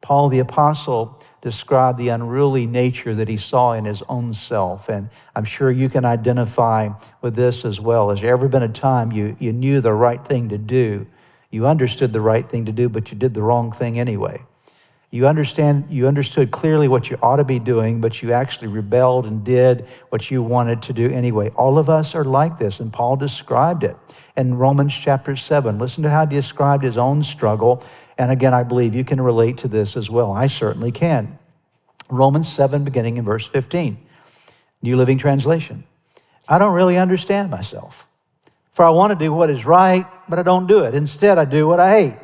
Paul 0.00 0.28
the 0.28 0.38
Apostle 0.38 1.20
described 1.42 1.98
the 1.98 2.08
unruly 2.08 2.66
nature 2.66 3.14
that 3.14 3.28
he 3.28 3.36
saw 3.36 3.72
in 3.72 3.84
his 3.84 4.02
own 4.08 4.32
self. 4.32 4.88
And 4.88 5.10
I'm 5.36 5.44
sure 5.44 5.70
you 5.70 5.88
can 5.90 6.04
identify 6.04 6.90
with 7.20 7.36
this 7.36 7.64
as 7.64 7.80
well. 7.80 8.10
Has 8.10 8.22
there 8.22 8.32
ever 8.32 8.48
been 8.48 8.62
a 8.62 8.68
time 8.68 9.12
you, 9.12 9.36
you 9.38 9.52
knew 9.52 9.80
the 9.80 9.92
right 9.92 10.24
thing 10.24 10.48
to 10.48 10.58
do? 10.58 11.06
You 11.50 11.66
understood 11.66 12.12
the 12.12 12.20
right 12.20 12.48
thing 12.48 12.64
to 12.64 12.72
do, 12.72 12.88
but 12.88 13.12
you 13.12 13.18
did 13.18 13.34
the 13.34 13.42
wrong 13.42 13.72
thing 13.72 13.98
anyway. 13.98 14.40
You 15.14 15.28
understand, 15.28 15.86
you 15.90 16.08
understood 16.08 16.50
clearly 16.50 16.88
what 16.88 17.08
you 17.08 17.16
ought 17.22 17.36
to 17.36 17.44
be 17.44 17.60
doing, 17.60 18.00
but 18.00 18.20
you 18.20 18.32
actually 18.32 18.66
rebelled 18.66 19.26
and 19.26 19.44
did 19.44 19.86
what 20.08 20.28
you 20.28 20.42
wanted 20.42 20.82
to 20.82 20.92
do 20.92 21.08
anyway. 21.08 21.50
All 21.50 21.78
of 21.78 21.88
us 21.88 22.16
are 22.16 22.24
like 22.24 22.58
this, 22.58 22.80
and 22.80 22.92
Paul 22.92 23.14
described 23.14 23.84
it 23.84 23.96
in 24.36 24.56
Romans 24.56 24.92
chapter 24.92 25.36
7. 25.36 25.78
Listen 25.78 26.02
to 26.02 26.10
how 26.10 26.26
he 26.26 26.34
described 26.34 26.82
his 26.82 26.98
own 26.98 27.22
struggle. 27.22 27.86
And 28.18 28.32
again, 28.32 28.52
I 28.52 28.64
believe 28.64 28.92
you 28.92 29.04
can 29.04 29.20
relate 29.20 29.58
to 29.58 29.68
this 29.68 29.96
as 29.96 30.10
well. 30.10 30.32
I 30.32 30.48
certainly 30.48 30.90
can. 30.90 31.38
Romans 32.10 32.52
7, 32.52 32.82
beginning 32.82 33.16
in 33.16 33.24
verse 33.24 33.46
15, 33.46 33.96
New 34.82 34.96
Living 34.96 35.18
Translation. 35.18 35.84
I 36.48 36.58
don't 36.58 36.74
really 36.74 36.98
understand 36.98 37.52
myself. 37.52 38.08
For 38.72 38.84
I 38.84 38.90
want 38.90 39.12
to 39.12 39.16
do 39.24 39.32
what 39.32 39.48
is 39.48 39.64
right, 39.64 40.06
but 40.28 40.40
I 40.40 40.42
don't 40.42 40.66
do 40.66 40.82
it. 40.82 40.92
Instead, 40.92 41.38
I 41.38 41.44
do 41.44 41.68
what 41.68 41.78
I 41.78 42.00
hate. 42.00 42.18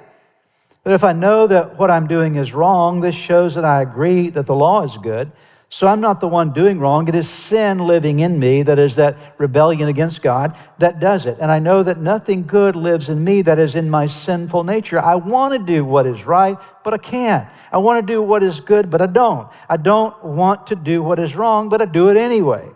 But 0.82 0.92
if 0.92 1.04
I 1.04 1.12
know 1.12 1.46
that 1.46 1.78
what 1.78 1.90
I'm 1.90 2.06
doing 2.06 2.36
is 2.36 2.54
wrong, 2.54 3.00
this 3.00 3.14
shows 3.14 3.54
that 3.54 3.64
I 3.64 3.82
agree 3.82 4.30
that 4.30 4.46
the 4.46 4.54
law 4.54 4.82
is 4.82 4.96
good. 4.96 5.30
So 5.72 5.86
I'm 5.86 6.00
not 6.00 6.18
the 6.18 6.26
one 6.26 6.52
doing 6.52 6.80
wrong. 6.80 7.06
It 7.06 7.14
is 7.14 7.28
sin 7.28 7.78
living 7.78 8.18
in 8.18 8.40
me 8.40 8.62
that 8.62 8.80
is 8.80 8.96
that 8.96 9.16
rebellion 9.38 9.88
against 9.88 10.20
God 10.20 10.56
that 10.78 10.98
does 10.98 11.26
it. 11.26 11.38
And 11.40 11.48
I 11.48 11.60
know 11.60 11.84
that 11.84 11.98
nothing 11.98 12.44
good 12.44 12.74
lives 12.74 13.08
in 13.08 13.22
me 13.22 13.42
that 13.42 13.60
is 13.60 13.76
in 13.76 13.88
my 13.88 14.06
sinful 14.06 14.64
nature. 14.64 14.98
I 14.98 15.14
want 15.14 15.54
to 15.54 15.64
do 15.64 15.84
what 15.84 16.06
is 16.06 16.24
right, 16.24 16.58
but 16.82 16.92
I 16.92 16.98
can't. 16.98 17.48
I 17.70 17.78
want 17.78 18.04
to 18.04 18.12
do 18.12 18.20
what 18.20 18.42
is 18.42 18.58
good, 18.58 18.90
but 18.90 19.00
I 19.00 19.06
don't. 19.06 19.48
I 19.68 19.76
don't 19.76 20.24
want 20.24 20.66
to 20.68 20.76
do 20.76 21.04
what 21.04 21.20
is 21.20 21.36
wrong, 21.36 21.68
but 21.68 21.80
I 21.80 21.84
do 21.84 22.10
it 22.10 22.16
anyway. 22.16 22.68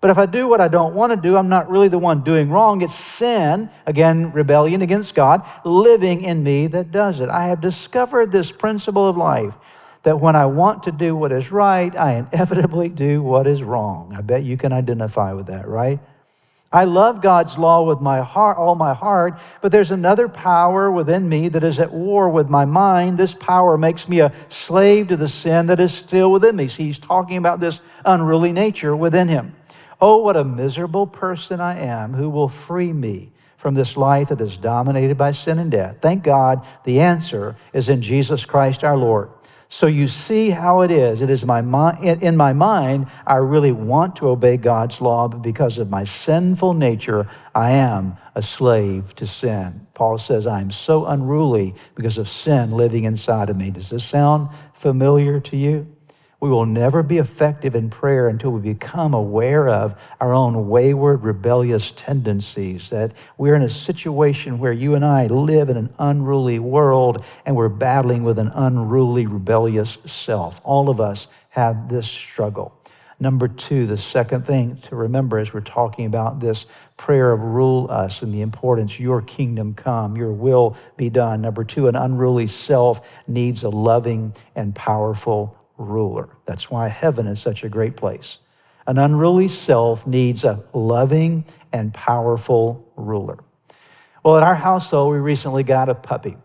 But 0.00 0.10
if 0.10 0.18
I 0.18 0.26
do 0.26 0.46
what 0.46 0.60
I 0.60 0.68
don't 0.68 0.94
want 0.94 1.12
to 1.12 1.20
do, 1.20 1.36
I'm 1.36 1.48
not 1.48 1.68
really 1.68 1.88
the 1.88 1.98
one 1.98 2.22
doing 2.22 2.50
wrong. 2.50 2.82
It's 2.82 2.94
sin, 2.94 3.68
again, 3.84 4.30
rebellion 4.30 4.80
against 4.80 5.14
God, 5.14 5.44
living 5.64 6.22
in 6.22 6.44
me 6.44 6.68
that 6.68 6.92
does 6.92 7.20
it. 7.20 7.28
I 7.28 7.46
have 7.46 7.60
discovered 7.60 8.30
this 8.30 8.52
principle 8.52 9.08
of 9.08 9.16
life 9.16 9.56
that 10.04 10.20
when 10.20 10.36
I 10.36 10.46
want 10.46 10.84
to 10.84 10.92
do 10.92 11.16
what 11.16 11.32
is 11.32 11.50
right, 11.50 11.94
I 11.96 12.14
inevitably 12.32 12.88
do 13.06 13.22
what 13.22 13.48
is 13.48 13.62
wrong. 13.62 14.14
I 14.16 14.20
bet 14.20 14.44
you 14.44 14.56
can 14.56 14.72
identify 14.72 15.32
with 15.32 15.48
that, 15.48 15.66
right? 15.66 15.98
I 16.70 16.84
love 16.84 17.22
God's 17.22 17.58
law 17.58 17.82
with 17.82 18.00
my 18.00 18.20
heart, 18.20 18.58
all 18.58 18.74
my 18.74 18.92
heart, 18.92 19.40
but 19.62 19.72
there's 19.72 19.90
another 19.90 20.28
power 20.28 20.92
within 20.92 21.26
me 21.26 21.48
that 21.48 21.64
is 21.64 21.80
at 21.80 21.92
war 21.92 22.28
with 22.28 22.50
my 22.50 22.66
mind. 22.66 23.16
This 23.16 23.34
power 23.34 23.78
makes 23.78 24.06
me 24.06 24.20
a 24.20 24.32
slave 24.50 25.08
to 25.08 25.16
the 25.16 25.28
sin 25.28 25.66
that 25.68 25.80
is 25.80 25.94
still 25.94 26.30
within 26.30 26.56
me. 26.56 26.68
See, 26.68 26.84
he's 26.84 26.98
talking 26.98 27.38
about 27.38 27.58
this 27.58 27.80
unruly 28.04 28.52
nature 28.52 28.94
within 28.94 29.28
him. 29.28 29.54
Oh, 30.00 30.18
what 30.18 30.36
a 30.36 30.44
miserable 30.44 31.06
person 31.06 31.60
I 31.60 31.78
am. 31.78 32.14
Who 32.14 32.30
will 32.30 32.48
free 32.48 32.92
me 32.92 33.30
from 33.56 33.74
this 33.74 33.96
life 33.96 34.28
that 34.28 34.40
is 34.40 34.56
dominated 34.56 35.16
by 35.16 35.32
sin 35.32 35.58
and 35.58 35.70
death? 35.70 35.98
Thank 36.00 36.22
God 36.22 36.64
the 36.84 37.00
answer 37.00 37.56
is 37.72 37.88
in 37.88 38.02
Jesus 38.02 38.44
Christ 38.44 38.84
our 38.84 38.96
Lord. 38.96 39.32
So 39.70 39.86
you 39.86 40.08
see 40.08 40.48
how 40.48 40.80
it 40.80 40.90
is. 40.90 41.20
It 41.20 41.28
is 41.28 41.44
my 41.44 41.60
mind, 41.60 42.22
in 42.22 42.36
my 42.38 42.54
mind, 42.54 43.08
I 43.26 43.36
really 43.36 43.72
want 43.72 44.16
to 44.16 44.28
obey 44.28 44.56
God's 44.56 45.00
law, 45.02 45.28
but 45.28 45.42
because 45.42 45.76
of 45.76 45.90
my 45.90 46.04
sinful 46.04 46.72
nature, 46.72 47.26
I 47.54 47.72
am 47.72 48.16
a 48.34 48.40
slave 48.40 49.14
to 49.16 49.26
sin. 49.26 49.86
Paul 49.92 50.16
says, 50.16 50.46
I 50.46 50.62
am 50.62 50.70
so 50.70 51.04
unruly 51.04 51.74
because 51.96 52.16
of 52.16 52.28
sin 52.28 52.70
living 52.70 53.04
inside 53.04 53.50
of 53.50 53.58
me. 53.58 53.70
Does 53.70 53.90
this 53.90 54.04
sound 54.04 54.48
familiar 54.72 55.38
to 55.40 55.56
you? 55.56 55.97
We 56.40 56.50
will 56.50 56.66
never 56.66 57.02
be 57.02 57.18
effective 57.18 57.74
in 57.74 57.90
prayer 57.90 58.28
until 58.28 58.52
we 58.52 58.60
become 58.60 59.12
aware 59.12 59.68
of 59.68 60.00
our 60.20 60.32
own 60.32 60.68
wayward, 60.68 61.24
rebellious 61.24 61.90
tendencies. 61.90 62.90
That 62.90 63.12
we're 63.36 63.56
in 63.56 63.62
a 63.62 63.70
situation 63.70 64.60
where 64.60 64.72
you 64.72 64.94
and 64.94 65.04
I 65.04 65.26
live 65.26 65.68
in 65.68 65.76
an 65.76 65.92
unruly 65.98 66.60
world 66.60 67.24
and 67.44 67.56
we're 67.56 67.68
battling 67.68 68.22
with 68.22 68.38
an 68.38 68.52
unruly, 68.54 69.26
rebellious 69.26 69.98
self. 70.04 70.60
All 70.62 70.88
of 70.88 71.00
us 71.00 71.26
have 71.50 71.88
this 71.88 72.08
struggle. 72.08 72.72
Number 73.20 73.48
two, 73.48 73.86
the 73.86 73.96
second 73.96 74.46
thing 74.46 74.76
to 74.82 74.94
remember 74.94 75.38
as 75.40 75.52
we're 75.52 75.60
talking 75.60 76.06
about 76.06 76.38
this 76.38 76.66
prayer 76.96 77.32
of 77.32 77.40
rule 77.40 77.88
us 77.90 78.22
and 78.22 78.32
the 78.32 78.42
importance, 78.42 79.00
your 79.00 79.22
kingdom 79.22 79.74
come, 79.74 80.16
your 80.16 80.30
will 80.30 80.76
be 80.96 81.10
done. 81.10 81.40
Number 81.40 81.64
two, 81.64 81.88
an 81.88 81.96
unruly 81.96 82.46
self 82.46 83.00
needs 83.26 83.64
a 83.64 83.70
loving 83.70 84.34
and 84.54 84.72
powerful 84.72 85.57
ruler. 85.78 86.28
That's 86.44 86.70
why 86.70 86.88
heaven 86.88 87.26
is 87.26 87.40
such 87.40 87.64
a 87.64 87.68
great 87.68 87.96
place. 87.96 88.38
An 88.86 88.98
unruly 88.98 89.48
self 89.48 90.06
needs 90.06 90.44
a 90.44 90.64
loving 90.72 91.44
and 91.72 91.94
powerful 91.94 92.90
ruler. 92.96 93.38
Well, 94.24 94.36
at 94.36 94.42
our 94.42 94.54
house, 94.54 94.90
though, 94.90 95.10
we 95.10 95.18
recently 95.18 95.62
got 95.62 95.88
a 95.88 95.94
puppy. 95.94 96.36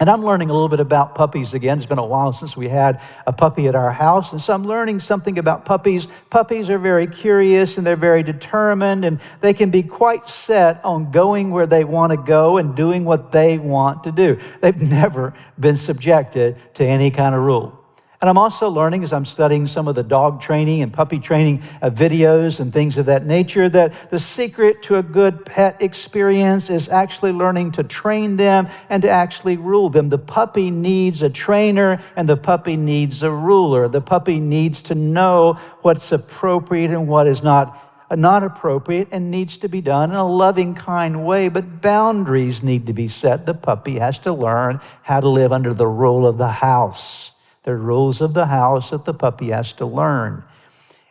And 0.00 0.08
I'm 0.08 0.24
learning 0.24 0.48
a 0.48 0.54
little 0.54 0.70
bit 0.70 0.80
about 0.80 1.14
puppies 1.14 1.52
again. 1.52 1.76
It's 1.76 1.86
been 1.86 1.98
a 1.98 2.06
while 2.06 2.32
since 2.32 2.56
we 2.56 2.68
had 2.68 3.02
a 3.26 3.34
puppy 3.34 3.68
at 3.68 3.74
our 3.74 3.92
house. 3.92 4.32
And 4.32 4.40
so 4.40 4.54
I'm 4.54 4.64
learning 4.64 5.00
something 5.00 5.38
about 5.38 5.66
puppies. 5.66 6.08
Puppies 6.30 6.70
are 6.70 6.78
very 6.78 7.06
curious 7.06 7.76
and 7.76 7.86
they're 7.86 7.96
very 7.96 8.22
determined 8.22 9.04
and 9.04 9.20
they 9.42 9.52
can 9.52 9.70
be 9.70 9.82
quite 9.82 10.26
set 10.30 10.82
on 10.86 11.10
going 11.10 11.50
where 11.50 11.66
they 11.66 11.84
want 11.84 12.12
to 12.12 12.16
go 12.16 12.56
and 12.56 12.74
doing 12.74 13.04
what 13.04 13.30
they 13.30 13.58
want 13.58 14.04
to 14.04 14.12
do. 14.12 14.38
They've 14.62 14.80
never 14.90 15.34
been 15.58 15.76
subjected 15.76 16.56
to 16.74 16.84
any 16.84 17.10
kind 17.10 17.34
of 17.34 17.42
rule. 17.42 17.79
And 18.20 18.28
I'm 18.28 18.36
also 18.36 18.68
learning 18.68 19.02
as 19.02 19.14
I'm 19.14 19.24
studying 19.24 19.66
some 19.66 19.88
of 19.88 19.94
the 19.94 20.02
dog 20.02 20.42
training 20.42 20.82
and 20.82 20.92
puppy 20.92 21.18
training 21.18 21.62
uh, 21.80 21.88
videos 21.88 22.60
and 22.60 22.70
things 22.70 22.98
of 22.98 23.06
that 23.06 23.24
nature 23.24 23.66
that 23.70 24.10
the 24.10 24.18
secret 24.18 24.82
to 24.82 24.96
a 24.96 25.02
good 25.02 25.46
pet 25.46 25.80
experience 25.80 26.68
is 26.68 26.90
actually 26.90 27.32
learning 27.32 27.70
to 27.72 27.82
train 27.82 28.36
them 28.36 28.68
and 28.90 29.00
to 29.04 29.08
actually 29.08 29.56
rule 29.56 29.88
them. 29.88 30.10
The 30.10 30.18
puppy 30.18 30.70
needs 30.70 31.22
a 31.22 31.30
trainer 31.30 31.98
and 32.14 32.28
the 32.28 32.36
puppy 32.36 32.76
needs 32.76 33.22
a 33.22 33.30
ruler. 33.30 33.88
The 33.88 34.02
puppy 34.02 34.38
needs 34.38 34.82
to 34.82 34.94
know 34.94 35.54
what's 35.80 36.12
appropriate 36.12 36.90
and 36.90 37.08
what 37.08 37.26
is 37.26 37.42
not 37.42 37.86
not 38.16 38.42
appropriate 38.42 39.06
and 39.12 39.30
needs 39.30 39.56
to 39.58 39.68
be 39.68 39.80
done 39.80 40.10
in 40.10 40.16
a 40.16 40.28
loving, 40.28 40.74
kind 40.74 41.24
way, 41.24 41.48
but 41.48 41.80
boundaries 41.80 42.60
need 42.60 42.88
to 42.88 42.92
be 42.92 43.06
set. 43.06 43.46
The 43.46 43.54
puppy 43.54 44.00
has 44.00 44.18
to 44.20 44.32
learn 44.32 44.80
how 45.02 45.20
to 45.20 45.28
live 45.28 45.52
under 45.52 45.72
the 45.72 45.86
rule 45.86 46.26
of 46.26 46.36
the 46.36 46.48
house. 46.48 47.30
Are 47.66 47.76
rules 47.76 48.20
of 48.20 48.34
the 48.34 48.46
house 48.46 48.90
that 48.90 49.04
the 49.04 49.14
puppy 49.14 49.50
has 49.50 49.74
to 49.74 49.86
learn. 49.86 50.44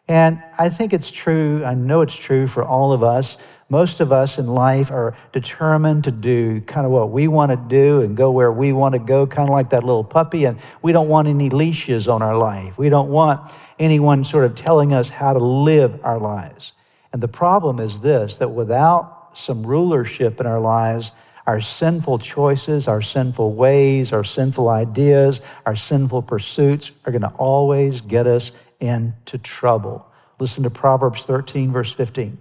And 0.08 0.42
I 0.58 0.70
think 0.70 0.92
it's 0.94 1.12
true, 1.12 1.64
I 1.64 1.76
know 1.76 2.02
it's 2.02 2.16
true 2.16 2.48
for 2.48 2.64
all 2.64 2.92
of 2.92 3.04
us. 3.04 3.38
Most 3.70 4.00
of 4.00 4.12
us 4.12 4.40
in 4.40 4.48
life 4.48 4.90
are 4.90 5.16
determined 5.32 6.06
to 6.06 6.12
do 6.12 6.62
kind 6.62 6.88
of 6.88 6.92
what 6.92 7.12
we 7.12 7.28
want 7.28 7.52
to 7.52 7.56
do 7.56 8.02
and 8.02 8.18
go 8.18 8.32
where 8.32 8.52
we 8.52 8.72
want 8.72 8.94
to 8.94 9.00
go, 9.00 9.28
kind 9.28 9.48
of 9.48 9.54
like 9.54 9.70
that 9.70 9.84
little 9.84 10.04
puppy. 10.04 10.46
And 10.46 10.58
we 10.82 10.92
don't 10.92 11.08
want 11.08 11.28
any 11.28 11.52
leashes 11.52 12.08
on 12.08 12.24
our 12.24 12.36
life. 12.36 12.80
We 12.80 12.90
don't 12.90 13.10
want 13.10 13.52
anyone 13.78 14.24
sort 14.24 14.46
of 14.46 14.56
telling 14.56 14.92
us 14.92 15.12
how 15.12 15.34
to 15.34 15.40
live 15.40 16.04
our 16.04 16.18
lives. 16.18 16.74
And 17.14 17.22
the 17.22 17.28
problem 17.28 17.80
is 17.80 18.00
this 18.00 18.38
that 18.38 18.50
without 18.50 19.38
some 19.38 19.66
rulership 19.66 20.40
in 20.40 20.48
our 20.48 20.60
lives, 20.60 21.12
our 21.50 21.60
sinful 21.60 22.20
choices, 22.20 22.88
our 22.88 23.02
sinful 23.02 23.54
ways, 23.54 24.14
our 24.14 24.24
sinful 24.24 24.70
ideas, 24.70 25.42
our 25.66 25.76
sinful 25.76 26.22
pursuits 26.22 26.92
are 27.06 27.12
going 27.12 27.24
to 27.24 27.34
always 27.40 28.02
get 28.02 28.28
us 28.28 28.52
into 28.80 29.36
trouble. 29.40 30.06
Listen 30.40 30.62
to 30.62 30.70
Proverbs 30.70 31.26
13, 31.26 31.72
verse 31.72 31.92
15. 31.92 32.38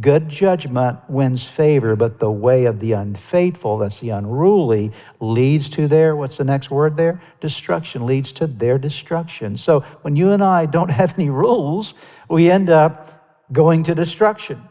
Good 0.00 0.30
judgment 0.30 0.98
wins 1.06 1.46
favor, 1.46 1.96
but 1.96 2.18
the 2.18 2.32
way 2.32 2.64
of 2.64 2.80
the 2.80 2.92
unfaithful, 2.92 3.76
that's 3.76 4.00
the 4.00 4.08
unruly, 4.08 4.90
leads 5.20 5.68
to 5.70 5.86
their, 5.86 6.16
what's 6.16 6.38
the 6.38 6.44
next 6.44 6.70
word 6.70 6.96
there? 6.96 7.20
Destruction, 7.40 8.06
leads 8.06 8.32
to 8.32 8.46
their 8.46 8.78
destruction. 8.78 9.58
So 9.58 9.80
when 10.00 10.16
you 10.16 10.32
and 10.32 10.42
I 10.42 10.64
don't 10.64 10.90
have 11.02 11.18
any 11.18 11.28
rules, 11.28 11.92
we 12.30 12.50
end 12.50 12.70
up 12.70 13.52
going 13.52 13.82
to 13.82 13.94
destruction. 13.94 14.62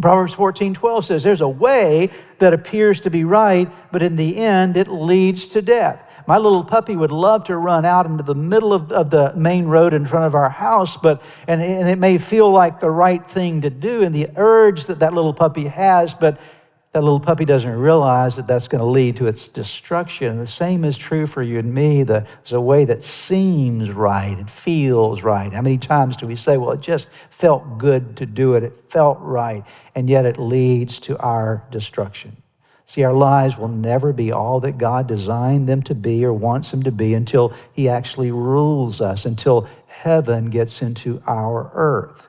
Proverbs 0.00 0.32
14, 0.32 0.72
12 0.72 1.04
says, 1.04 1.22
There's 1.22 1.42
a 1.42 1.48
way 1.48 2.10
that 2.38 2.54
appears 2.54 3.00
to 3.00 3.10
be 3.10 3.24
right, 3.24 3.70
but 3.92 4.02
in 4.02 4.16
the 4.16 4.38
end 4.38 4.76
it 4.76 4.88
leads 4.88 5.48
to 5.48 5.60
death. 5.60 6.08
My 6.26 6.38
little 6.38 6.64
puppy 6.64 6.96
would 6.96 7.10
love 7.10 7.44
to 7.44 7.56
run 7.56 7.84
out 7.84 8.06
into 8.06 8.22
the 8.22 8.34
middle 8.34 8.72
of, 8.72 8.90
of 8.90 9.10
the 9.10 9.34
main 9.36 9.66
road 9.66 9.92
in 9.92 10.06
front 10.06 10.24
of 10.24 10.34
our 10.34 10.48
house, 10.48 10.96
but 10.96 11.22
and, 11.46 11.60
and 11.60 11.88
it 11.88 11.98
may 11.98 12.16
feel 12.16 12.50
like 12.50 12.80
the 12.80 12.90
right 12.90 13.24
thing 13.28 13.60
to 13.62 13.70
do, 13.70 14.02
and 14.02 14.14
the 14.14 14.28
urge 14.36 14.86
that 14.86 15.00
that 15.00 15.12
little 15.12 15.34
puppy 15.34 15.66
has, 15.66 16.14
but 16.14 16.40
that 16.92 17.02
little 17.02 17.20
puppy 17.20 17.46
doesn't 17.46 17.74
realize 17.74 18.36
that 18.36 18.46
that's 18.46 18.68
going 18.68 18.80
to 18.80 18.86
lead 18.86 19.16
to 19.16 19.26
its 19.26 19.48
destruction. 19.48 20.36
The 20.36 20.46
same 20.46 20.84
is 20.84 20.98
true 20.98 21.26
for 21.26 21.42
you 21.42 21.58
and 21.58 21.72
me. 21.72 22.02
There's 22.02 22.52
a 22.52 22.60
way 22.60 22.84
that 22.84 23.02
seems 23.02 23.90
right, 23.90 24.38
it 24.38 24.50
feels 24.50 25.22
right. 25.22 25.50
How 25.50 25.62
many 25.62 25.78
times 25.78 26.18
do 26.18 26.26
we 26.26 26.36
say, 26.36 26.58
well, 26.58 26.72
it 26.72 26.82
just 26.82 27.08
felt 27.30 27.78
good 27.78 28.16
to 28.18 28.26
do 28.26 28.56
it, 28.56 28.62
it 28.62 28.76
felt 28.90 29.18
right, 29.20 29.66
and 29.94 30.10
yet 30.10 30.26
it 30.26 30.38
leads 30.38 31.00
to 31.00 31.18
our 31.18 31.64
destruction? 31.70 32.36
See, 32.84 33.04
our 33.04 33.14
lives 33.14 33.56
will 33.56 33.68
never 33.68 34.12
be 34.12 34.30
all 34.30 34.60
that 34.60 34.76
God 34.76 35.06
designed 35.06 35.66
them 35.66 35.82
to 35.84 35.94
be 35.94 36.26
or 36.26 36.34
wants 36.34 36.70
them 36.72 36.82
to 36.82 36.92
be 36.92 37.14
until 37.14 37.54
He 37.72 37.88
actually 37.88 38.32
rules 38.32 39.00
us, 39.00 39.24
until 39.24 39.66
heaven 39.86 40.50
gets 40.50 40.82
into 40.82 41.22
our 41.26 41.70
earth 41.72 42.28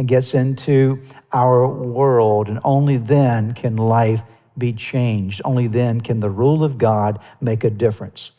and 0.00 0.08
gets 0.08 0.32
into 0.32 0.98
our 1.30 1.68
world. 1.68 2.48
And 2.48 2.58
only 2.64 2.96
then 2.96 3.52
can 3.52 3.76
life 3.76 4.22
be 4.56 4.72
changed. 4.72 5.42
Only 5.44 5.66
then 5.66 6.00
can 6.00 6.20
the 6.20 6.30
rule 6.30 6.64
of 6.64 6.78
God 6.78 7.22
make 7.42 7.64
a 7.64 7.70
difference. 7.70 8.30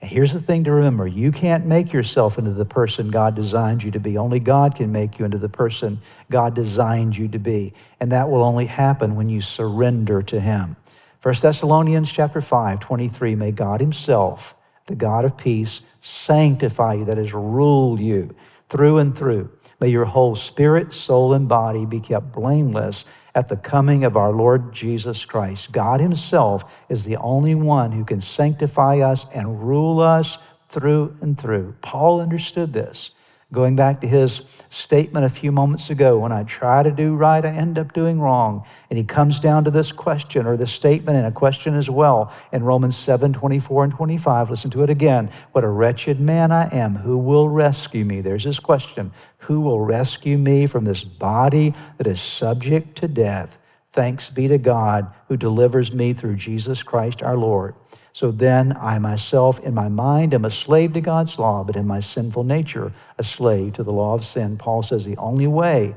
And 0.00 0.10
here's 0.10 0.32
the 0.32 0.40
thing 0.40 0.64
to 0.64 0.72
remember 0.72 1.06
you 1.06 1.30
can't 1.30 1.66
make 1.66 1.92
yourself 1.92 2.38
into 2.38 2.52
the 2.52 2.64
person 2.64 3.10
God 3.10 3.34
designed 3.34 3.82
you 3.82 3.90
to 3.90 4.00
be. 4.00 4.16
Only 4.16 4.40
God 4.40 4.74
can 4.74 4.90
make 4.90 5.18
you 5.18 5.26
into 5.26 5.36
the 5.36 5.50
person 5.50 6.00
God 6.30 6.54
designed 6.54 7.14
you 7.14 7.28
to 7.28 7.38
be. 7.38 7.74
And 8.00 8.10
that 8.10 8.30
will 8.30 8.42
only 8.42 8.64
happen 8.64 9.14
when 9.14 9.28
you 9.28 9.42
surrender 9.42 10.22
to 10.22 10.40
Him. 10.40 10.76
1 11.22 11.34
Thessalonians 11.42 12.10
chapter 12.10 12.40
5, 12.40 12.80
23, 12.80 13.34
may 13.34 13.52
God 13.52 13.82
Himself, 13.82 14.54
the 14.86 14.94
God 14.94 15.26
of 15.26 15.36
peace, 15.36 15.82
sanctify 16.00 16.94
you, 16.94 17.04
that 17.04 17.18
is, 17.18 17.34
rule 17.34 18.00
you 18.00 18.34
through 18.72 18.98
and 18.98 19.16
through 19.16 19.50
May 19.82 19.88
your 19.88 20.04
whole 20.04 20.36
spirit, 20.36 20.92
soul, 20.92 21.32
and 21.32 21.48
body 21.48 21.86
be 21.86 21.98
kept 21.98 22.30
blameless 22.30 23.04
at 23.34 23.48
the 23.48 23.56
coming 23.56 24.04
of 24.04 24.16
our 24.16 24.30
Lord 24.30 24.72
Jesus 24.72 25.24
Christ. 25.24 25.72
God 25.72 26.00
Himself 26.00 26.72
is 26.88 27.04
the 27.04 27.16
only 27.16 27.56
one 27.56 27.90
who 27.90 28.04
can 28.04 28.20
sanctify 28.20 28.98
us 29.00 29.26
and 29.34 29.60
rule 29.60 29.98
us 29.98 30.38
through 30.68 31.16
and 31.20 31.36
through. 31.36 31.74
Paul 31.82 32.20
understood 32.20 32.72
this. 32.72 33.10
Going 33.52 33.76
back 33.76 34.00
to 34.00 34.08
his 34.08 34.64
statement 34.70 35.26
a 35.26 35.28
few 35.28 35.52
moments 35.52 35.90
ago, 35.90 36.18
when 36.18 36.32
I 36.32 36.42
try 36.44 36.82
to 36.82 36.90
do 36.90 37.14
right, 37.14 37.44
I 37.44 37.50
end 37.50 37.78
up 37.78 37.92
doing 37.92 38.18
wrong. 38.18 38.64
And 38.88 38.98
he 38.98 39.04
comes 39.04 39.38
down 39.38 39.64
to 39.64 39.70
this 39.70 39.92
question 39.92 40.46
or 40.46 40.56
this 40.56 40.72
statement 40.72 41.18
and 41.18 41.26
a 41.26 41.30
question 41.30 41.74
as 41.74 41.90
well 41.90 42.32
in 42.50 42.64
Romans 42.64 42.96
7 42.96 43.34
24 43.34 43.84
and 43.84 43.92
25. 43.92 44.48
Listen 44.48 44.70
to 44.70 44.82
it 44.82 44.88
again. 44.88 45.28
What 45.52 45.64
a 45.64 45.68
wretched 45.68 46.18
man 46.18 46.50
I 46.50 46.74
am. 46.74 46.96
Who 46.96 47.18
will 47.18 47.50
rescue 47.50 48.06
me? 48.06 48.22
There's 48.22 48.44
his 48.44 48.58
question. 48.58 49.12
Who 49.40 49.60
will 49.60 49.82
rescue 49.82 50.38
me 50.38 50.66
from 50.66 50.86
this 50.86 51.04
body 51.04 51.74
that 51.98 52.06
is 52.06 52.22
subject 52.22 52.96
to 52.98 53.08
death? 53.08 53.58
Thanks 53.92 54.30
be 54.30 54.48
to 54.48 54.56
God 54.56 55.12
who 55.28 55.36
delivers 55.36 55.92
me 55.92 56.14
through 56.14 56.36
Jesus 56.36 56.82
Christ 56.82 57.22
our 57.22 57.36
Lord. 57.36 57.74
So 58.12 58.30
then 58.30 58.76
I 58.78 58.98
myself, 58.98 59.58
in 59.60 59.74
my 59.74 59.88
mind, 59.88 60.34
am 60.34 60.44
a 60.44 60.50
slave 60.50 60.92
to 60.92 61.00
God's 61.00 61.38
law, 61.38 61.64
but 61.64 61.76
in 61.76 61.86
my 61.86 62.00
sinful 62.00 62.44
nature, 62.44 62.92
a 63.18 63.24
slave 63.24 63.72
to 63.74 63.82
the 63.82 63.92
law 63.92 64.14
of 64.14 64.24
sin. 64.24 64.58
Paul 64.58 64.82
says 64.82 65.04
the 65.04 65.16
only 65.16 65.46
way 65.46 65.94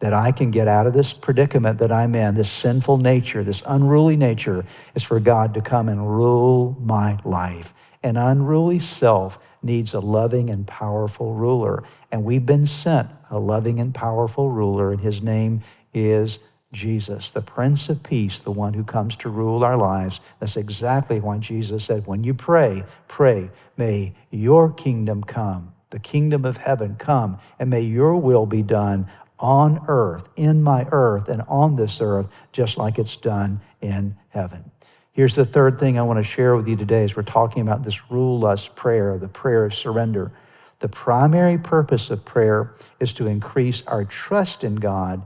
that 0.00 0.12
I 0.12 0.32
can 0.32 0.50
get 0.50 0.66
out 0.66 0.88
of 0.88 0.92
this 0.92 1.12
predicament 1.12 1.78
that 1.78 1.92
I'm 1.92 2.16
in, 2.16 2.34
this 2.34 2.50
sinful 2.50 2.98
nature, 2.98 3.44
this 3.44 3.62
unruly 3.66 4.16
nature, 4.16 4.64
is 4.96 5.04
for 5.04 5.20
God 5.20 5.54
to 5.54 5.60
come 5.60 5.88
and 5.88 6.04
rule 6.04 6.76
my 6.80 7.16
life. 7.24 7.72
An 8.02 8.16
unruly 8.16 8.80
self 8.80 9.38
needs 9.62 9.94
a 9.94 10.00
loving 10.00 10.50
and 10.50 10.66
powerful 10.66 11.34
ruler. 11.34 11.84
And 12.10 12.24
we've 12.24 12.44
been 12.44 12.66
sent 12.66 13.08
a 13.30 13.38
loving 13.38 13.78
and 13.78 13.94
powerful 13.94 14.50
ruler, 14.50 14.90
and 14.90 15.00
his 15.00 15.22
name 15.22 15.60
is 15.94 16.40
Jesus, 16.72 17.30
the 17.30 17.42
Prince 17.42 17.88
of 17.88 18.02
Peace, 18.02 18.40
the 18.40 18.50
one 18.50 18.74
who 18.74 18.84
comes 18.84 19.14
to 19.16 19.28
rule 19.28 19.64
our 19.64 19.76
lives. 19.76 20.20
That's 20.40 20.56
exactly 20.56 21.20
why 21.20 21.38
Jesus 21.38 21.84
said, 21.84 22.06
when 22.06 22.24
you 22.24 22.34
pray, 22.34 22.84
pray, 23.08 23.50
may 23.76 24.14
your 24.30 24.72
kingdom 24.72 25.22
come, 25.22 25.74
the 25.90 25.98
kingdom 25.98 26.44
of 26.44 26.56
heaven 26.56 26.96
come, 26.98 27.38
and 27.58 27.68
may 27.68 27.82
your 27.82 28.16
will 28.16 28.46
be 28.46 28.62
done 28.62 29.06
on 29.38 29.84
earth, 29.88 30.28
in 30.36 30.62
my 30.62 30.86
earth, 30.92 31.28
and 31.28 31.42
on 31.48 31.76
this 31.76 32.00
earth, 32.00 32.32
just 32.52 32.78
like 32.78 32.98
it's 32.98 33.16
done 33.16 33.60
in 33.80 34.16
heaven. 34.30 34.70
Here's 35.12 35.34
the 35.34 35.44
third 35.44 35.78
thing 35.78 35.98
I 35.98 36.02
want 36.02 36.18
to 36.18 36.22
share 36.22 36.56
with 36.56 36.66
you 36.66 36.76
today 36.76 37.04
as 37.04 37.14
we're 37.14 37.22
talking 37.22 37.60
about 37.60 37.82
this 37.82 38.10
rule 38.10 38.46
us 38.46 38.66
prayer, 38.66 39.18
the 39.18 39.28
prayer 39.28 39.66
of 39.66 39.74
surrender. 39.74 40.32
The 40.78 40.88
primary 40.88 41.58
purpose 41.58 42.08
of 42.10 42.24
prayer 42.24 42.72
is 42.98 43.12
to 43.14 43.26
increase 43.26 43.82
our 43.86 44.06
trust 44.06 44.64
in 44.64 44.76
God 44.76 45.22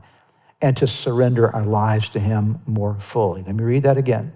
and 0.61 0.75
to 0.77 0.87
surrender 0.87 1.53
our 1.53 1.65
lives 1.65 2.09
to 2.09 2.19
Him 2.19 2.59
more 2.65 2.99
fully. 2.99 3.43
Let 3.43 3.55
me 3.55 3.63
read 3.63 3.83
that 3.83 3.97
again. 3.97 4.33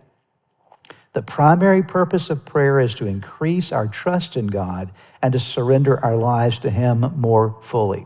The 1.13 1.21
primary 1.21 1.83
purpose 1.83 2.29
of 2.29 2.45
prayer 2.45 2.79
is 2.79 2.95
to 2.95 3.05
increase 3.05 3.71
our 3.71 3.87
trust 3.87 4.37
in 4.37 4.47
God 4.47 4.91
and 5.21 5.33
to 5.33 5.39
surrender 5.39 6.03
our 6.03 6.15
lives 6.15 6.59
to 6.59 6.69
Him 6.69 7.01
more 7.17 7.57
fully. 7.61 8.05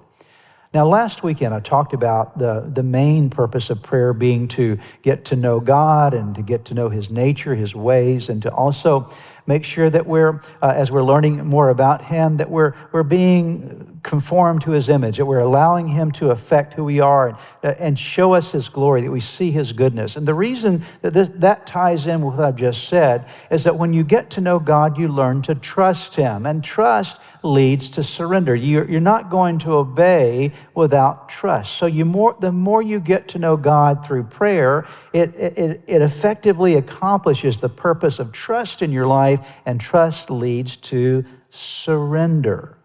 Now, 0.74 0.86
last 0.86 1.24
weekend 1.24 1.53
I 1.53 1.62
talked 1.62 1.93
about 1.93 2.38
the, 2.38 2.69
the 2.74 2.84
main 2.84 3.29
purpose 3.29 3.69
of 3.69 3.81
prayer 3.81 4.12
being 4.12 4.50
to 4.50 4.77
get 5.03 5.24
to 5.25 5.36
know 5.38 5.62
God 5.62 6.13
and 6.13 6.36
to 6.36 6.41
get 6.41 6.65
to 6.65 6.74
know 6.74 6.89
His 6.89 7.10
nature, 7.10 7.55
His 7.55 7.74
ways, 7.74 8.27
and 8.27 8.41
to 8.41 8.51
also 8.51 9.07
make 9.48 9.64
sure 9.64 9.90
that 9.90 10.06
we're, 10.06 10.40
uh, 10.62 10.74
as 10.75 10.92
we're 10.92 11.04
learning 11.04 11.46
more 11.46 11.70
about 11.70 12.04
Him, 12.04 12.38
that 12.38 12.50
we're, 12.50 12.74
we're 12.92 13.04
being 13.04 13.96
conformed 14.06 14.62
to 14.62 14.72
his 14.72 14.88
image, 14.88 15.18
that 15.18 15.25
we're 15.25 15.40
allowing 15.40 15.88
him 15.88 16.12
to 16.12 16.30
affect 16.30 16.75
who 16.75 16.84
we 16.84 17.00
are 17.00 17.30
and, 17.30 17.38
uh, 17.64 17.74
and 17.80 17.98
show 17.98 18.34
us 18.34 18.52
his 18.52 18.70
glory, 18.70 19.02
that 19.02 19.12
we 19.12 19.20
see 19.20 19.50
his 19.50 19.74
goodness. 19.74 20.16
And 20.16 20.28
the 20.28 20.34
reason 20.34 20.84
that 21.02 21.14
this, 21.14 21.30
that 21.36 21.66
ties 21.66 22.06
in 22.06 22.22
with 22.22 22.36
what 22.36 22.46
I've 22.46 22.56
just 22.56 22.88
said 22.88 23.28
is 23.50 23.64
that 23.64 23.75
when 23.75 23.94
you 23.94 24.04
get 24.04 24.30
to 24.32 24.42
know 24.42 24.60
God, 24.60 25.00
you 25.00 25.08
learn 25.08 25.42
to 25.44 25.56
trust 25.56 26.16
him. 26.16 26.46
And 26.46 26.64
trust 26.64 27.20
leads 27.42 27.90
to 27.92 28.04
surrender. 28.04 28.56
You're, 28.56 28.90
you're 28.90 29.02
not 29.02 29.32
going 29.32 29.58
to 29.60 29.72
obey 29.72 30.52
without 30.75 31.28
trust. 31.28 31.75
So 31.75 31.88
you 31.88 32.06
more, 32.06 32.36
the 32.40 32.52
more 32.52 32.84
you 32.84 33.00
get 33.00 33.28
to 33.30 33.40
know 33.40 33.58
God 33.58 34.06
through 34.06 34.25
prayer, 34.25 34.88
it, 35.14 35.36
it, 35.36 35.82
it 35.88 36.02
effectively 36.04 36.75
accomplishes 36.75 37.60
the 37.60 37.70
purpose 37.70 38.20
of 38.20 38.32
trust 38.32 38.84
in 38.84 38.92
your 38.92 39.08
life, 39.38 39.58
and 39.65 39.80
trust 39.80 40.30
leads 40.30 40.75
to 40.77 41.25
surrender. 41.50 42.77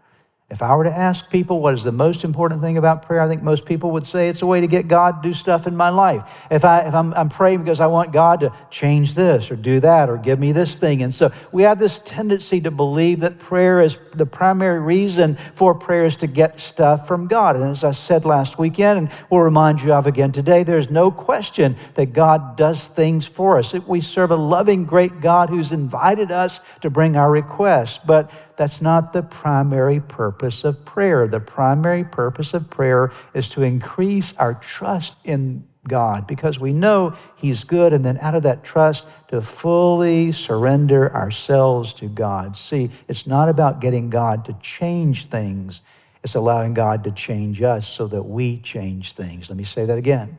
If 0.51 0.61
I 0.61 0.75
were 0.75 0.83
to 0.83 0.91
ask 0.91 1.29
people 1.29 1.61
what 1.61 1.73
is 1.73 1.85
the 1.85 1.93
most 1.93 2.25
important 2.25 2.61
thing 2.61 2.77
about 2.77 3.03
prayer, 3.03 3.21
I 3.21 3.27
think 3.29 3.41
most 3.41 3.65
people 3.65 3.91
would 3.91 4.05
say 4.05 4.27
it's 4.27 4.41
a 4.41 4.45
way 4.45 4.59
to 4.59 4.67
get 4.67 4.89
God 4.89 5.23
to 5.23 5.29
do 5.29 5.33
stuff 5.33 5.65
in 5.65 5.77
my 5.77 5.87
life. 5.87 6.45
If, 6.51 6.65
I, 6.65 6.81
if 6.81 6.93
I'm, 6.93 7.13
I'm 7.13 7.29
praying 7.29 7.59
because 7.59 7.79
I 7.79 7.87
want 7.87 8.11
God 8.11 8.41
to 8.41 8.53
change 8.69 9.15
this 9.15 9.49
or 9.49 9.55
do 9.55 9.79
that 9.79 10.09
or 10.09 10.17
give 10.17 10.39
me 10.39 10.51
this 10.51 10.77
thing. 10.77 11.03
And 11.03 11.13
so 11.13 11.31
we 11.53 11.63
have 11.63 11.79
this 11.79 11.99
tendency 11.99 12.59
to 12.61 12.69
believe 12.69 13.21
that 13.21 13.39
prayer 13.39 13.79
is 13.79 13.97
the 14.13 14.25
primary 14.25 14.81
reason 14.81 15.35
for 15.35 15.73
prayer 15.73 16.03
is 16.03 16.17
to 16.17 16.27
get 16.27 16.59
stuff 16.59 17.07
from 17.07 17.27
God. 17.27 17.55
And 17.55 17.63
as 17.63 17.85
I 17.85 17.91
said 17.91 18.25
last 18.25 18.59
weekend, 18.59 18.99
and 18.99 19.11
we'll 19.29 19.41
remind 19.41 19.81
you 19.81 19.93
of 19.93 20.05
again 20.05 20.33
today, 20.33 20.63
there's 20.63 20.91
no 20.91 21.11
question 21.11 21.77
that 21.93 22.07
God 22.07 22.57
does 22.57 22.89
things 22.89 23.25
for 23.25 23.57
us. 23.57 23.73
We 23.73 24.01
serve 24.01 24.31
a 24.31 24.35
loving, 24.35 24.83
great 24.83 25.21
God 25.21 25.49
who's 25.49 25.71
invited 25.71 26.29
us 26.29 26.59
to 26.81 26.89
bring 26.89 27.15
our 27.15 27.31
requests. 27.31 27.99
But 27.99 28.29
that's 28.57 28.81
not 28.81 29.13
the 29.13 29.23
primary 29.23 29.99
purpose 29.99 30.63
of 30.63 30.83
prayer. 30.85 31.27
The 31.27 31.39
primary 31.39 32.03
purpose 32.03 32.53
of 32.53 32.69
prayer 32.69 33.11
is 33.33 33.49
to 33.49 33.63
increase 33.63 34.33
our 34.37 34.53
trust 34.53 35.17
in 35.23 35.67
God 35.87 36.27
because 36.27 36.59
we 36.59 36.73
know 36.73 37.15
He's 37.35 37.63
good, 37.63 37.93
and 37.93 38.05
then 38.05 38.17
out 38.19 38.35
of 38.35 38.43
that 38.43 38.63
trust, 38.63 39.07
to 39.29 39.41
fully 39.41 40.31
surrender 40.31 41.13
ourselves 41.13 41.93
to 41.95 42.07
God. 42.07 42.55
See, 42.55 42.89
it's 43.07 43.25
not 43.25 43.49
about 43.49 43.81
getting 43.81 44.09
God 44.09 44.45
to 44.45 44.53
change 44.61 45.25
things, 45.25 45.81
it's 46.23 46.35
allowing 46.35 46.73
God 46.73 47.03
to 47.05 47.11
change 47.11 47.61
us 47.61 47.87
so 47.87 48.07
that 48.07 48.23
we 48.23 48.57
change 48.57 49.13
things. 49.13 49.49
Let 49.49 49.57
me 49.57 49.63
say 49.63 49.85
that 49.85 49.97
again. 49.97 50.37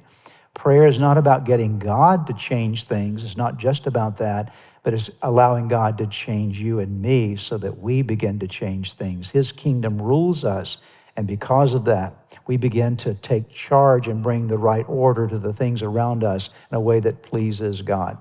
Prayer 0.54 0.86
is 0.86 1.00
not 1.00 1.18
about 1.18 1.44
getting 1.44 1.78
God 1.78 2.26
to 2.26 2.34
change 2.34 2.84
things, 2.84 3.24
it's 3.24 3.36
not 3.36 3.56
just 3.56 3.86
about 3.86 4.18
that 4.18 4.54
but 4.82 4.94
it's 4.94 5.10
allowing 5.22 5.68
God 5.68 5.98
to 5.98 6.06
change 6.06 6.60
you 6.60 6.80
and 6.80 7.00
me 7.00 7.36
so 7.36 7.58
that 7.58 7.78
we 7.78 8.02
begin 8.02 8.38
to 8.40 8.48
change 8.48 8.94
things. 8.94 9.30
His 9.30 9.52
kingdom 9.52 10.00
rules 10.00 10.44
us, 10.44 10.78
and 11.16 11.26
because 11.26 11.74
of 11.74 11.84
that, 11.84 12.36
we 12.46 12.56
begin 12.56 12.96
to 12.98 13.14
take 13.14 13.48
charge 13.50 14.08
and 14.08 14.22
bring 14.22 14.48
the 14.48 14.58
right 14.58 14.84
order 14.88 15.26
to 15.28 15.38
the 15.38 15.52
things 15.52 15.82
around 15.82 16.24
us 16.24 16.50
in 16.70 16.76
a 16.76 16.80
way 16.80 17.00
that 17.00 17.22
pleases 17.22 17.82
God. 17.82 18.18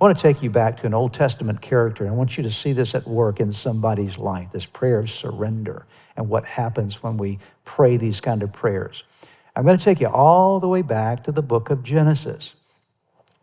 I 0.00 0.04
want 0.04 0.18
to 0.18 0.22
take 0.22 0.42
you 0.42 0.50
back 0.50 0.76
to 0.78 0.86
an 0.86 0.94
Old 0.94 1.14
Testament 1.14 1.62
character. 1.62 2.06
I 2.06 2.10
want 2.10 2.36
you 2.36 2.42
to 2.42 2.50
see 2.50 2.72
this 2.72 2.94
at 2.94 3.06
work 3.06 3.40
in 3.40 3.52
somebody's 3.52 4.18
life, 4.18 4.48
this 4.52 4.66
prayer 4.66 4.98
of 4.98 5.08
surrender 5.08 5.86
and 6.16 6.28
what 6.28 6.44
happens 6.44 7.02
when 7.02 7.16
we 7.16 7.38
pray 7.64 7.96
these 7.96 8.20
kind 8.20 8.42
of 8.42 8.52
prayers. 8.52 9.04
I'm 9.56 9.64
going 9.64 9.78
to 9.78 9.84
take 9.84 10.00
you 10.00 10.08
all 10.08 10.58
the 10.58 10.68
way 10.68 10.82
back 10.82 11.24
to 11.24 11.32
the 11.32 11.42
book 11.42 11.70
of 11.70 11.84
Genesis. 11.84 12.54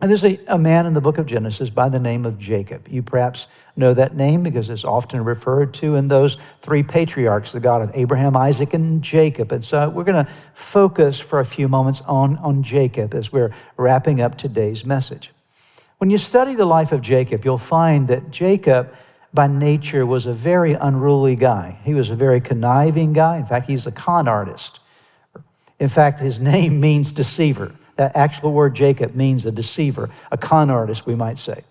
And 0.01 0.09
there's 0.09 0.23
a, 0.23 0.39
a, 0.47 0.57
man 0.57 0.87
in 0.87 0.93
the 0.93 1.01
book 1.01 1.19
of 1.19 1.27
Genesis 1.27 1.69
by 1.69 1.87
the 1.87 1.99
name 1.99 2.25
of 2.25 2.39
Jacob. 2.39 2.87
You 2.87 3.03
perhaps 3.03 3.45
know 3.75 3.93
that 3.93 4.15
name 4.15 4.41
because 4.41 4.67
it's 4.67 4.83
often 4.83 5.23
referred 5.23 5.75
to 5.75 5.95
in 5.95 6.07
those 6.07 6.37
three 6.63 6.81
patriarchs, 6.81 7.51
the 7.51 7.59
God 7.59 7.83
of 7.83 7.91
Abraham, 7.93 8.35
Isaac, 8.35 8.73
and 8.73 9.03
Jacob. 9.03 9.51
And 9.51 9.63
so 9.63 9.89
we're 9.89 10.03
going 10.03 10.25
to 10.25 10.31
focus 10.55 11.19
for 11.19 11.39
a 11.39 11.45
few 11.45 11.67
moments 11.67 12.01
on, 12.01 12.37
on 12.37 12.63
Jacob 12.63 13.13
as 13.13 13.31
we're 13.31 13.53
wrapping 13.77 14.21
up 14.21 14.39
today's 14.39 14.83
message. 14.83 15.31
When 15.99 16.09
you 16.09 16.17
study 16.17 16.55
the 16.55 16.65
life 16.65 16.91
of 16.91 17.03
Jacob, 17.03 17.45
you'll 17.45 17.59
find 17.59 18.07
that 18.07 18.31
Jacob, 18.31 18.91
by 19.35 19.45
nature, 19.45 20.03
was 20.03 20.25
a 20.25 20.33
very 20.33 20.73
unruly 20.73 21.35
guy. 21.35 21.79
He 21.83 21.93
was 21.93 22.09
a 22.09 22.15
very 22.15 22.41
conniving 22.41 23.13
guy. 23.13 23.37
In 23.37 23.45
fact, 23.45 23.69
he's 23.69 23.85
a 23.85 23.91
con 23.91 24.27
artist. 24.27 24.79
In 25.79 25.89
fact, 25.89 26.19
his 26.19 26.39
name 26.53 26.79
means 26.79 27.11
deceiver. 27.11 27.75
That 28.01 28.15
actual 28.15 28.51
word 28.51 28.73
Jacob 28.73 29.13
means 29.13 29.45
a 29.45 29.51
deceiver, 29.51 30.09
a 30.31 30.35
con 30.35 30.71
artist, 30.71 31.05
we 31.05 31.13
might 31.13 31.37
say. 31.37 31.63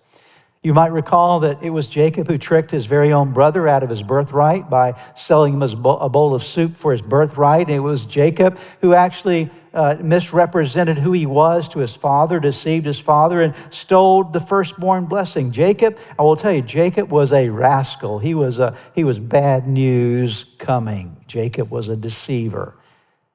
You 0.63 0.73
might 0.73 0.93
recall 0.93 1.41
that 1.41 1.61
it 1.61 1.71
was 1.71 1.89
Jacob 1.89 2.29
who 2.29 2.37
tricked 2.37 2.71
his 2.71 2.85
very 2.85 3.11
own 3.11 3.33
brother 3.33 3.67
out 3.67 3.83
of 3.83 3.89
his 3.89 4.01
birthright 4.01 4.69
by 4.69 4.97
selling 5.13 5.55
him 5.55 5.61
a 5.61 6.07
bowl 6.07 6.33
of 6.33 6.41
soup 6.41 6.77
for 6.77 6.93
his 6.93 7.01
birthright. 7.01 7.67
And 7.67 7.75
it 7.75 7.81
was 7.81 8.05
Jacob 8.05 8.57
who 8.79 8.93
actually 8.93 9.49
uh, 9.73 9.97
misrepresented 9.99 10.97
who 10.97 11.11
he 11.11 11.25
was 11.25 11.67
to 11.67 11.79
his 11.79 11.97
father, 11.97 12.39
deceived 12.39 12.85
his 12.85 13.01
father, 13.01 13.41
and 13.41 13.53
stole 13.69 14.23
the 14.23 14.39
firstborn 14.39 15.07
blessing. 15.07 15.51
Jacob, 15.51 15.99
I 16.17 16.21
will 16.21 16.37
tell 16.37 16.53
you, 16.53 16.61
Jacob 16.61 17.11
was 17.11 17.33
a 17.33 17.49
rascal. 17.49 18.19
He 18.19 18.35
was, 18.35 18.57
a, 18.57 18.77
he 18.95 19.03
was 19.03 19.19
bad 19.19 19.67
news 19.67 20.45
coming. 20.59 21.25
Jacob 21.27 21.69
was 21.69 21.89
a 21.89 21.97
deceiver. 21.97 22.79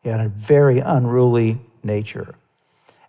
He 0.03 0.09
had 0.09 0.21
a 0.21 0.31
very 0.31 0.79
unruly 0.79 1.61
nature 1.85 2.35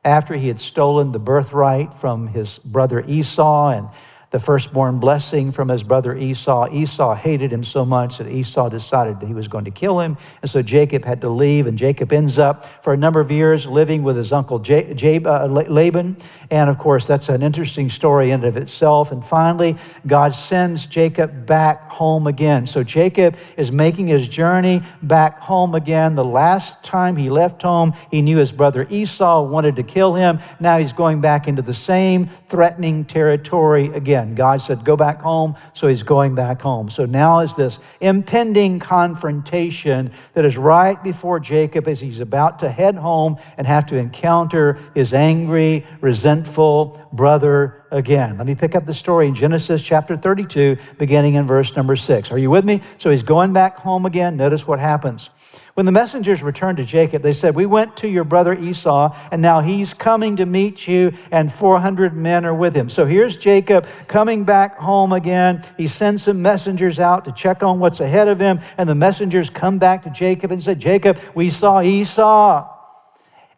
after 0.08 0.36
he 0.36 0.48
had 0.48 0.60
stolen 0.60 1.12
the 1.12 1.20
birthright 1.20 1.94
from 1.94 2.28
his 2.28 2.60
brother 2.60 3.04
Esau 3.06 3.70
and 3.70 3.90
the 4.30 4.40
firstborn 4.40 5.00
blessing 5.00 5.52
from 5.52 5.70
his 5.70 5.84
brother 5.84 6.16
Esau. 6.16 6.68
Esau 6.72 7.16
hated 7.16 7.52
him 7.52 7.64
so 7.64 7.86
much 7.86 8.18
that 8.18 8.28
Esau 8.28 8.70
decided 8.70 9.20
that 9.20 9.26
he 9.26 9.34
was 9.34 9.48
going 9.48 9.66
to 9.66 9.72
kill 9.72 10.02
him. 10.02 10.18
And 10.42 10.50
so 10.50 10.62
Jacob 10.62 11.06
had 11.06 11.22
to 11.22 11.30
leave. 11.30 11.66
And 11.66 11.78
Jacob 11.78 12.12
ends 12.12 12.38
up 12.38 12.66
for 12.84 12.94
a 12.94 12.98
number 12.98 13.22
of 13.22 13.32
years 13.32 13.66
living 13.66 14.04
with 14.04 14.18
his 14.18 14.34
uncle 14.34 14.62
uh, 14.62 15.48
Laban. 15.48 16.18
And 16.52 16.70
of 16.70 16.78
course, 16.78 17.08
that's 17.08 17.30
an 17.30 17.42
interesting 17.42 17.90
story 17.90 18.32
in 18.32 18.36
and 18.36 18.46
of 18.46 18.58
itself. 18.58 19.14
And 19.14 19.24
finally, 19.24 19.78
God 20.06 20.34
sends 20.34 20.88
Jacob 20.88 21.46
back 21.46 21.87
home 21.98 22.28
again. 22.28 22.68
So 22.68 22.84
Jacob 22.84 23.36
is 23.58 23.72
making 23.72 24.06
his 24.06 24.30
journey 24.30 24.84
back 25.02 25.40
home 25.40 25.74
again. 25.74 26.14
The 26.14 26.24
last 26.24 26.84
time 26.84 27.16
he 27.16 27.32
left 27.32 27.64
home, 27.64 27.94
he 28.12 28.22
knew 28.22 28.38
his 28.38 28.52
brother 28.52 28.86
Esau 28.90 29.42
wanted 29.48 29.76
to 29.78 29.84
kill 29.84 30.14
him. 30.14 30.40
Now 30.60 30.78
he's 30.78 30.94
going 30.94 31.22
back 31.22 31.48
into 31.48 31.64
the 31.64 31.74
same 31.74 32.28
threatening 32.50 33.04
territory 33.04 33.88
again. 33.88 34.36
God 34.36 34.62
said, 34.62 34.86
Go 34.86 34.96
back 34.96 35.22
home. 35.22 35.56
So 35.74 35.88
he's 35.88 36.04
going 36.04 36.36
back 36.36 36.62
home. 36.62 36.88
So 36.90 37.06
now 37.08 37.40
is 37.40 37.56
this 37.56 37.80
impending 38.00 38.80
confrontation 38.80 40.12
that 40.36 40.46
is 40.46 40.56
right 40.56 41.04
before 41.04 41.40
Jacob 41.40 41.88
as 41.88 42.00
he's 42.00 42.20
about 42.20 42.60
to 42.60 42.70
head 42.70 42.96
home 42.96 43.38
and 43.58 43.66
have 43.66 43.88
to 43.88 43.98
encounter 43.98 44.78
his 44.94 45.16
angry, 45.16 45.84
resentful 46.02 47.10
brother 47.12 47.87
again. 47.92 48.38
Let 48.38 48.48
me 48.48 48.56
pick 48.56 48.76
up 48.76 48.86
the 48.86 48.94
story 48.94 49.28
in 49.28 49.36
Genesis 49.36 49.82
chapter 49.82 50.18
32, 50.18 50.78
beginning 50.98 51.36
in 51.36 51.46
verse 51.46 51.76
number 51.76 51.96
six. 51.96 52.32
Are 52.32 52.38
you 52.38 52.50
with 52.50 52.66
me? 52.66 52.82
So 52.98 53.10
he's 53.10 53.24
going 53.24 53.54
back 53.54 53.78
home 53.78 54.06
again. 54.06 54.38
Notice 54.38 54.68
what 54.68 54.80
happens. 54.80 55.30
When 55.76 55.86
the 55.86 55.92
messengers 55.92 56.42
returned 56.42 56.78
to 56.78 56.84
Jacob, 56.84 57.22
they 57.22 57.34
said, 57.34 57.56
We 57.56 57.66
went 57.66 57.96
to 57.98 58.08
your 58.08 58.24
brother 58.24 58.54
Esau, 58.58 59.16
and 59.32 59.42
now 59.42 59.62
he's 59.62 59.94
coming 59.94 60.36
to 60.38 60.46
meet 60.46 60.88
you, 60.88 61.14
and 61.32 61.52
400 61.52 62.16
men 62.16 62.46
are 62.46 62.54
with 62.54 62.76
him. 62.76 62.90
So 62.90 63.06
here's 63.06 63.38
Jacob 63.38 63.86
coming 64.08 64.44
back 64.44 64.78
home 64.78 65.12
again. 65.12 65.62
He 65.78 65.88
sends 65.88 66.24
some 66.24 66.42
messengers 66.42 67.00
out 67.00 67.26
to 67.26 67.32
check 67.32 67.62
on 67.62 67.80
what's 67.80 68.00
ahead 68.00 68.28
of 68.28 68.40
him, 68.40 68.60
and 68.78 68.90
the 68.90 68.96
messengers 68.96 69.50
come 69.50 69.78
back 69.78 70.02
to 70.04 70.10
Jacob 70.10 70.52
and 70.52 70.62
said, 70.62 70.80
Jacob, 70.80 71.20
we 71.36 71.50
saw 71.50 71.82
Esau. 71.82 72.74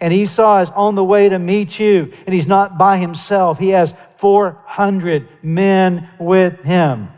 And 0.01 0.13
Esau 0.13 0.59
is 0.59 0.69
on 0.71 0.95
the 0.95 1.03
way 1.03 1.27
to 1.27 1.39
meet 1.39 1.77
you, 1.79 2.11
and 2.25 2.33
he's 2.33 2.47
not 2.47 2.77
by 2.77 2.97
himself. 2.97 3.59
He 3.59 3.69
has 3.69 3.93
400 4.19 5.29
men 5.41 6.09
with 6.19 6.59
him. 6.63 7.09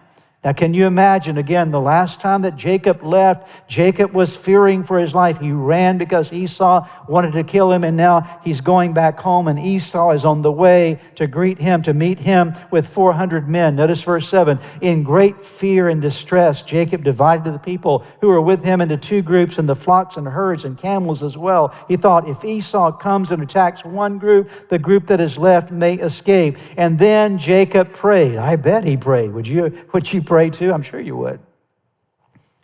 Now, 0.44 0.54
can 0.54 0.74
you 0.74 0.88
imagine 0.88 1.38
again 1.38 1.70
the 1.70 1.80
last 1.80 2.20
time 2.20 2.42
that 2.42 2.56
Jacob 2.56 3.04
left? 3.04 3.70
Jacob 3.70 4.14
was 4.14 4.36
fearing 4.36 4.84
for 4.84 4.98
his 4.98 5.14
life. 5.14 5.38
He 5.38 5.52
ran 5.52 6.00
because 6.00 6.34
Esau 6.34 6.88
wanted 7.08 7.34
to 7.34 7.44
kill 7.44 7.72
him, 7.72 7.84
and 7.84 7.96
now 7.96 8.40
he's 8.44 8.60
going 8.60 8.92
back 8.92 9.20
home, 9.20 9.48
and 9.48 9.60
Esau 9.60 10.10
is 10.14 10.26
on 10.26 10.42
the 10.42 10.52
way 10.52 11.00
to 11.14 11.28
greet 11.28 11.60
him, 11.60 11.84
to 11.84 11.94
meet 11.94 12.18
him 12.18 12.54
with 12.72 12.88
400 12.88 13.48
men. 13.48 13.76
Notice 13.76 14.02
verse 14.02 14.28
7 14.28 14.60
In 14.82 15.04
great 15.04 15.40
fear 15.44 15.90
and 15.90 16.02
distress, 16.02 16.64
Jacob 16.64 17.04
divided 17.04 17.54
the 17.54 17.60
people 17.60 18.04
who 18.20 18.30
were 18.30 18.42
with 18.42 18.64
him 18.64 18.82
into 18.82 18.98
two 18.98 19.22
groups, 19.22 19.60
and 19.60 19.70
the 19.70 19.76
flocks 19.76 20.18
and 20.18 20.28
herds 20.28 20.66
and 20.66 20.76
camels 20.76 21.22
as 21.22 21.38
well. 21.38 21.72
He 21.88 21.98
thought, 21.98 22.28
if 22.28 22.44
Esau 22.44 22.94
comes 22.94 23.32
and 23.32 23.44
attacks 23.44 23.86
one 23.86 24.18
group, 24.18 24.50
the 24.70 24.80
group 24.80 25.06
that 25.06 25.20
is 25.20 25.38
left 25.38 25.70
may 25.70 26.00
escape. 26.00 26.58
And 26.78 26.98
then 26.98 27.38
Jacob 27.38 27.94
prayed. 27.94 28.38
I 28.38 28.56
bet 28.56 28.84
he 28.84 28.98
prayed. 28.98 29.34
Would 29.34 29.48
you, 29.48 29.86
would 29.94 30.12
you 30.12 30.31
pray 30.32 30.50
too? 30.50 30.72
I'm 30.72 30.82
sure 30.82 31.02
you 31.02 31.18
would. 31.18 31.42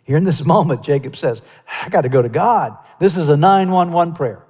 Here 0.04 0.16
in 0.16 0.24
this 0.24 0.42
moment, 0.54 0.82
Jacob 0.82 1.14
says, 1.14 1.42
I 1.84 1.90
got 1.90 2.00
to 2.00 2.08
go 2.08 2.22
to 2.22 2.30
God. 2.30 2.74
This 2.98 3.14
is 3.14 3.28
a 3.28 3.36
911 3.36 4.14
prayer. 4.14 4.42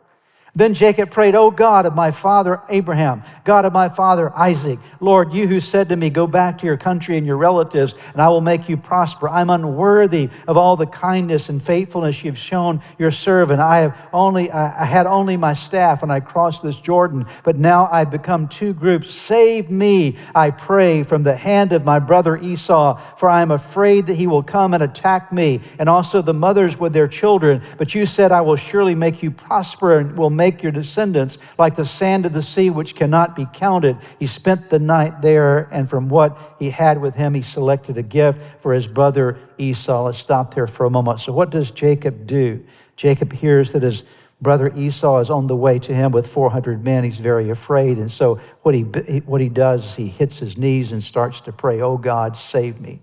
Then 0.59 0.75
Jacob 0.75 1.13
prayed, 1.13 1.37
O 1.37 1.53
God 1.53 1.87
of 1.87 1.95
my 1.95 2.11
father 2.11 2.61
Abraham, 2.69 3.23
God 3.45 3.65
of 3.65 3.73
my 3.73 3.89
father 3.89 4.37
Isaac, 4.37 4.81
Lord, 4.99 5.33
you 5.33 5.47
who 5.47 5.61
said 5.61 5.91
to 5.91 5.97
me, 5.97 6.11
Go 6.11 6.27
back 6.27 6.59
to 6.59 6.67
your 6.67 6.77
country 6.77 7.17
and 7.17 7.25
your 7.25 7.37
relatives, 7.37 7.95
and 8.13 8.21
I 8.21 8.29
will 8.29 8.41
make 8.41 8.69
you 8.69 8.77
prosper. 8.77 9.29
I'm 9.29 9.51
unworthy 9.51 10.31
of 10.49 10.57
all 10.57 10.77
the 10.77 10.87
kindness 10.87 11.49
and 11.49 11.63
faithfulness 11.63 12.25
you've 12.25 12.39
shown 12.39 12.81
your 12.99 13.13
servant. 13.13 13.61
I 13.61 13.79
have 13.79 13.97
only 14.13 14.51
I 14.51 14.85
had 14.85 15.07
only 15.07 15.37
my 15.37 15.53
staff 15.53 16.03
when 16.03 16.11
I 16.11 16.19
crossed 16.19 16.65
this 16.65 16.81
Jordan, 16.81 17.27
but 17.45 17.57
now 17.57 17.89
I've 17.93 18.11
become 18.11 18.49
two 18.49 18.75
groups. 18.75 19.15
Save 19.15 19.71
me, 19.71 20.17
I 20.35 20.51
pray, 20.51 21.05
from 21.05 21.23
the 21.23 21.37
hand 21.37 21.73
of 21.73 21.85
my 21.85 22.01
brother 22.01 22.37
Esau, 22.37 22.97
for 23.17 23.29
I 23.29 23.43
am 23.43 23.53
afraid 23.53 24.07
that 24.07 24.17
he 24.17 24.27
will 24.27 24.43
come 24.43 24.75
and 24.75 24.83
attack 24.83 25.33
me, 25.33 25.61
and 25.79 25.89
also 25.89 26.21
the 26.21 26.35
mothers 26.35 26.81
with 26.81 26.93
their 26.93 27.07
children. 27.07 27.63
But 27.77 27.95
you 27.95 28.07
said, 28.07 28.33
I 28.33 28.41
will 28.41 28.57
surely 28.57 28.97
make 28.97 29.23
you 29.23 29.31
prosper 29.31 29.99
and 29.99 30.19
will 30.19 30.31
make 30.31 30.48
make 30.49 30.63
your 30.63 30.73
descendants 30.73 31.37
like 31.59 31.75
the 31.75 31.85
sand 31.85 32.25
of 32.25 32.33
the 32.33 32.41
sea, 32.41 32.71
which 32.71 32.95
cannot 32.95 33.37
be 33.37 33.47
counted. 33.53 33.97
He 34.19 34.27
spent 34.27 34.71
the 34.71 34.79
night 34.79 35.21
there, 35.21 35.69
and 35.71 35.89
from 35.89 36.09
what 36.09 36.57
he 36.59 36.71
had 36.71 37.01
with 37.01 37.15
him, 37.15 37.35
he 37.35 37.43
selected 37.43 37.99
a 37.99 38.03
gift 38.03 38.41
for 38.63 38.73
his 38.73 38.87
brother 38.87 39.39
Esau. 39.59 40.05
Let's 40.05 40.19
stop 40.19 40.55
there 40.55 40.67
for 40.67 40.87
a 40.87 40.91
moment. 40.91 41.21
So, 41.21 41.33
what 41.33 41.51
does 41.51 41.71
Jacob 41.71 42.27
do? 42.27 42.65
Jacob 42.97 43.33
hears 43.33 43.73
that 43.73 43.83
his 43.83 44.05
brother 44.41 44.73
Esau 44.75 45.19
is 45.19 45.29
on 45.29 45.47
the 45.47 45.57
way 45.57 45.79
to 45.81 45.95
him 45.95 46.13
with 46.13 46.27
400 46.27 46.83
men. 46.83 47.05
He's 47.05 47.19
very 47.19 47.51
afraid. 47.51 47.99
And 47.99 48.11
so, 48.11 48.41
what 48.63 48.75
he, 48.75 48.83
what 49.27 49.43
he 49.43 49.51
does 49.51 49.85
is 49.85 49.95
he 49.97 50.07
hits 50.07 50.39
his 50.39 50.57
knees 50.57 50.93
and 50.93 51.05
starts 51.05 51.43
to 51.43 51.53
pray, 51.53 51.83
Oh 51.83 51.99
God, 51.99 52.37
save 52.37 52.81
me. 52.81 53.01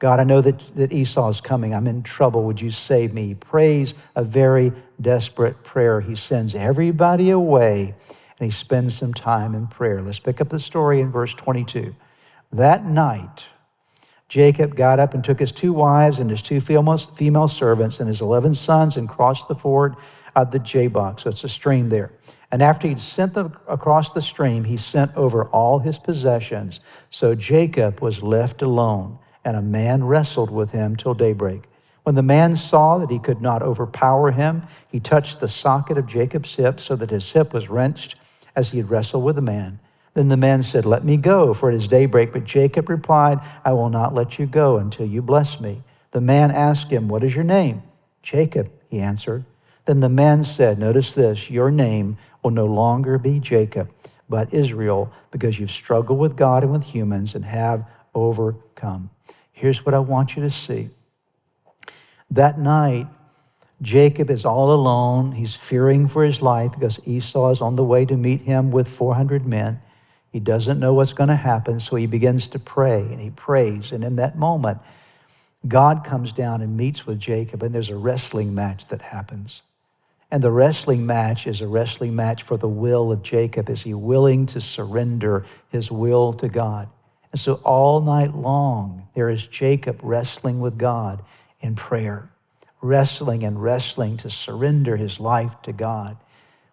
God, 0.00 0.20
I 0.20 0.24
know 0.24 0.42
that, 0.42 0.58
that 0.76 0.92
Esau 0.92 1.28
is 1.30 1.40
coming. 1.40 1.72
I'm 1.72 1.86
in 1.86 2.02
trouble. 2.02 2.42
Would 2.44 2.60
you 2.60 2.70
save 2.70 3.14
me? 3.14 3.28
He 3.28 3.34
prays 3.34 3.94
a 4.14 4.22
very 4.22 4.70
desperate 5.00 5.62
prayer. 5.64 6.00
He 6.00 6.14
sends 6.14 6.54
everybody 6.54 7.30
away 7.30 7.94
and 8.38 8.46
he 8.46 8.50
spends 8.50 8.96
some 8.96 9.14
time 9.14 9.54
in 9.54 9.66
prayer. 9.66 10.02
Let's 10.02 10.18
pick 10.18 10.40
up 10.40 10.48
the 10.48 10.60
story 10.60 11.00
in 11.00 11.10
verse 11.10 11.34
22. 11.34 11.94
That 12.52 12.84
night, 12.84 13.46
Jacob 14.28 14.74
got 14.74 14.98
up 14.98 15.14
and 15.14 15.22
took 15.22 15.38
his 15.38 15.52
two 15.52 15.72
wives 15.72 16.18
and 16.18 16.30
his 16.30 16.42
two 16.42 16.60
female 16.60 17.48
servants 17.48 18.00
and 18.00 18.08
his 18.08 18.20
11 18.20 18.54
sons 18.54 18.96
and 18.96 19.08
crossed 19.08 19.48
the 19.48 19.54
ford 19.54 19.94
of 20.34 20.50
the 20.50 20.58
Jabbok. 20.58 21.20
So 21.20 21.30
it's 21.30 21.44
a 21.44 21.48
stream 21.48 21.88
there. 21.88 22.12
And 22.50 22.62
after 22.62 22.88
he'd 22.88 23.00
sent 23.00 23.34
them 23.34 23.56
across 23.68 24.12
the 24.12 24.22
stream, 24.22 24.64
he 24.64 24.76
sent 24.76 25.14
over 25.16 25.46
all 25.46 25.78
his 25.78 25.98
possessions. 25.98 26.80
So 27.10 27.34
Jacob 27.34 28.00
was 28.00 28.22
left 28.22 28.62
alone 28.62 29.18
and 29.44 29.56
a 29.56 29.62
man 29.62 30.04
wrestled 30.04 30.50
with 30.50 30.70
him 30.70 30.96
till 30.96 31.14
daybreak. 31.14 31.64
When 32.04 32.14
the 32.14 32.22
man 32.22 32.54
saw 32.54 32.98
that 32.98 33.10
he 33.10 33.18
could 33.18 33.40
not 33.40 33.62
overpower 33.62 34.30
him, 34.30 34.62
he 34.90 35.00
touched 35.00 35.40
the 35.40 35.48
socket 35.48 35.98
of 35.98 36.06
Jacob's 36.06 36.54
hip 36.54 36.78
so 36.78 36.94
that 36.96 37.10
his 37.10 37.32
hip 37.32 37.52
was 37.52 37.68
wrenched 37.68 38.16
as 38.54 38.70
he 38.70 38.78
had 38.78 38.90
wrestled 38.90 39.24
with 39.24 39.36
the 39.36 39.42
man. 39.42 39.80
Then 40.12 40.28
the 40.28 40.36
man 40.36 40.62
said, 40.62 40.86
Let 40.86 41.02
me 41.02 41.16
go, 41.16 41.54
for 41.54 41.70
it 41.70 41.74
is 41.74 41.88
daybreak. 41.88 42.32
But 42.32 42.44
Jacob 42.44 42.88
replied, 42.88 43.40
I 43.64 43.72
will 43.72 43.88
not 43.88 44.14
let 44.14 44.38
you 44.38 44.46
go 44.46 44.76
until 44.76 45.06
you 45.06 45.22
bless 45.22 45.60
me. 45.60 45.82
The 46.12 46.20
man 46.20 46.50
asked 46.50 46.90
him, 46.90 47.08
What 47.08 47.24
is 47.24 47.34
your 47.34 47.44
name? 47.44 47.82
Jacob, 48.22 48.70
he 48.88 49.00
answered. 49.00 49.44
Then 49.86 50.00
the 50.00 50.08
man 50.08 50.44
said, 50.44 50.78
Notice 50.78 51.14
this, 51.14 51.50
your 51.50 51.70
name 51.70 52.18
will 52.42 52.52
no 52.52 52.66
longer 52.66 53.18
be 53.18 53.40
Jacob, 53.40 53.90
but 54.28 54.52
Israel, 54.54 55.12
because 55.30 55.58
you've 55.58 55.70
struggled 55.70 56.18
with 56.18 56.36
God 56.36 56.62
and 56.62 56.72
with 56.72 56.84
humans 56.84 57.34
and 57.34 57.44
have 57.44 57.88
overcome. 58.14 59.10
Here's 59.52 59.84
what 59.84 59.94
I 59.94 59.98
want 59.98 60.36
you 60.36 60.42
to 60.42 60.50
see. 60.50 60.90
That 62.34 62.58
night, 62.58 63.06
Jacob 63.80 64.28
is 64.28 64.44
all 64.44 64.72
alone. 64.72 65.30
He's 65.30 65.54
fearing 65.54 66.08
for 66.08 66.24
his 66.24 66.42
life 66.42 66.72
because 66.72 66.98
Esau 67.06 67.50
is 67.50 67.60
on 67.60 67.76
the 67.76 67.84
way 67.84 68.04
to 68.04 68.16
meet 68.16 68.40
him 68.40 68.72
with 68.72 68.88
400 68.88 69.46
men. 69.46 69.80
He 70.32 70.40
doesn't 70.40 70.80
know 70.80 70.94
what's 70.94 71.12
going 71.12 71.28
to 71.28 71.36
happen, 71.36 71.78
so 71.78 71.94
he 71.94 72.06
begins 72.06 72.48
to 72.48 72.58
pray 72.58 73.02
and 73.02 73.20
he 73.20 73.30
prays. 73.30 73.92
And 73.92 74.02
in 74.02 74.16
that 74.16 74.36
moment, 74.36 74.80
God 75.68 76.02
comes 76.02 76.32
down 76.32 76.60
and 76.60 76.76
meets 76.76 77.06
with 77.06 77.20
Jacob, 77.20 77.62
and 77.62 77.72
there's 77.72 77.90
a 77.90 77.96
wrestling 77.96 78.52
match 78.52 78.88
that 78.88 79.00
happens. 79.00 79.62
And 80.28 80.42
the 80.42 80.50
wrestling 80.50 81.06
match 81.06 81.46
is 81.46 81.60
a 81.60 81.68
wrestling 81.68 82.16
match 82.16 82.42
for 82.42 82.56
the 82.56 82.68
will 82.68 83.12
of 83.12 83.22
Jacob. 83.22 83.70
Is 83.70 83.82
he 83.82 83.94
willing 83.94 84.46
to 84.46 84.60
surrender 84.60 85.44
his 85.68 85.92
will 85.92 86.32
to 86.32 86.48
God? 86.48 86.88
And 87.30 87.40
so 87.40 87.60
all 87.62 88.00
night 88.00 88.34
long, 88.34 89.06
there 89.14 89.28
is 89.28 89.46
Jacob 89.46 90.00
wrestling 90.02 90.58
with 90.58 90.76
God 90.76 91.22
in 91.64 91.74
prayer, 91.74 92.28
wrestling 92.82 93.42
and 93.42 93.60
wrestling 93.60 94.18
to 94.18 94.28
surrender 94.28 94.96
his 94.96 95.18
life 95.18 95.60
to 95.62 95.72
God. 95.72 96.18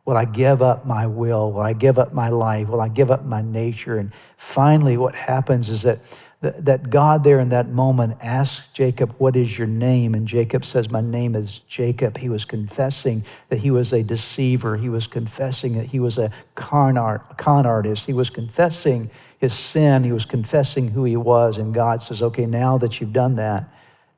Will 0.03 0.17
I 0.17 0.25
give 0.25 0.61
up 0.61 0.85
my 0.85 1.07
will? 1.07 1.51
Will 1.53 1.61
I 1.61 1.73
give 1.73 1.97
up 1.97 2.13
my 2.13 2.27
life? 2.27 2.67
Will 2.67 2.81
I 2.81 2.89
give 2.89 3.09
up 3.09 3.23
my 3.23 3.41
nature? 3.41 3.97
And 3.97 4.11
finally, 4.35 4.97
what 4.97 5.15
happens 5.15 5.69
is 5.69 5.83
that, 5.83 6.19
that 6.41 6.89
God 6.89 7.23
there 7.23 7.39
in 7.39 7.49
that 7.49 7.69
moment 7.69 8.17
asks 8.21 8.67
Jacob, 8.73 9.15
What 9.19 9.37
is 9.37 9.57
your 9.57 9.67
name? 9.67 10.13
And 10.13 10.27
Jacob 10.27 10.65
says, 10.65 10.89
My 10.89 10.99
name 10.99 11.35
is 11.35 11.59
Jacob. 11.61 12.17
He 12.17 12.27
was 12.27 12.43
confessing 12.43 13.23
that 13.47 13.59
he 13.59 13.71
was 13.71 13.93
a 13.93 14.03
deceiver. 14.03 14.75
He 14.75 14.89
was 14.89 15.07
confessing 15.07 15.77
that 15.77 15.85
he 15.85 16.01
was 16.01 16.17
a 16.17 16.31
con, 16.55 16.97
art, 16.97 17.37
con 17.37 17.65
artist. 17.65 18.07
He 18.07 18.13
was 18.13 18.29
confessing 18.29 19.09
his 19.37 19.53
sin. 19.53 20.03
He 20.03 20.11
was 20.11 20.25
confessing 20.25 20.89
who 20.89 21.05
he 21.05 21.15
was. 21.15 21.57
And 21.57 21.73
God 21.73 22.01
says, 22.01 22.21
okay, 22.21 22.47
now 22.47 22.77
that 22.79 22.99
you've 22.99 23.13
done 23.13 23.35
that, 23.35 23.69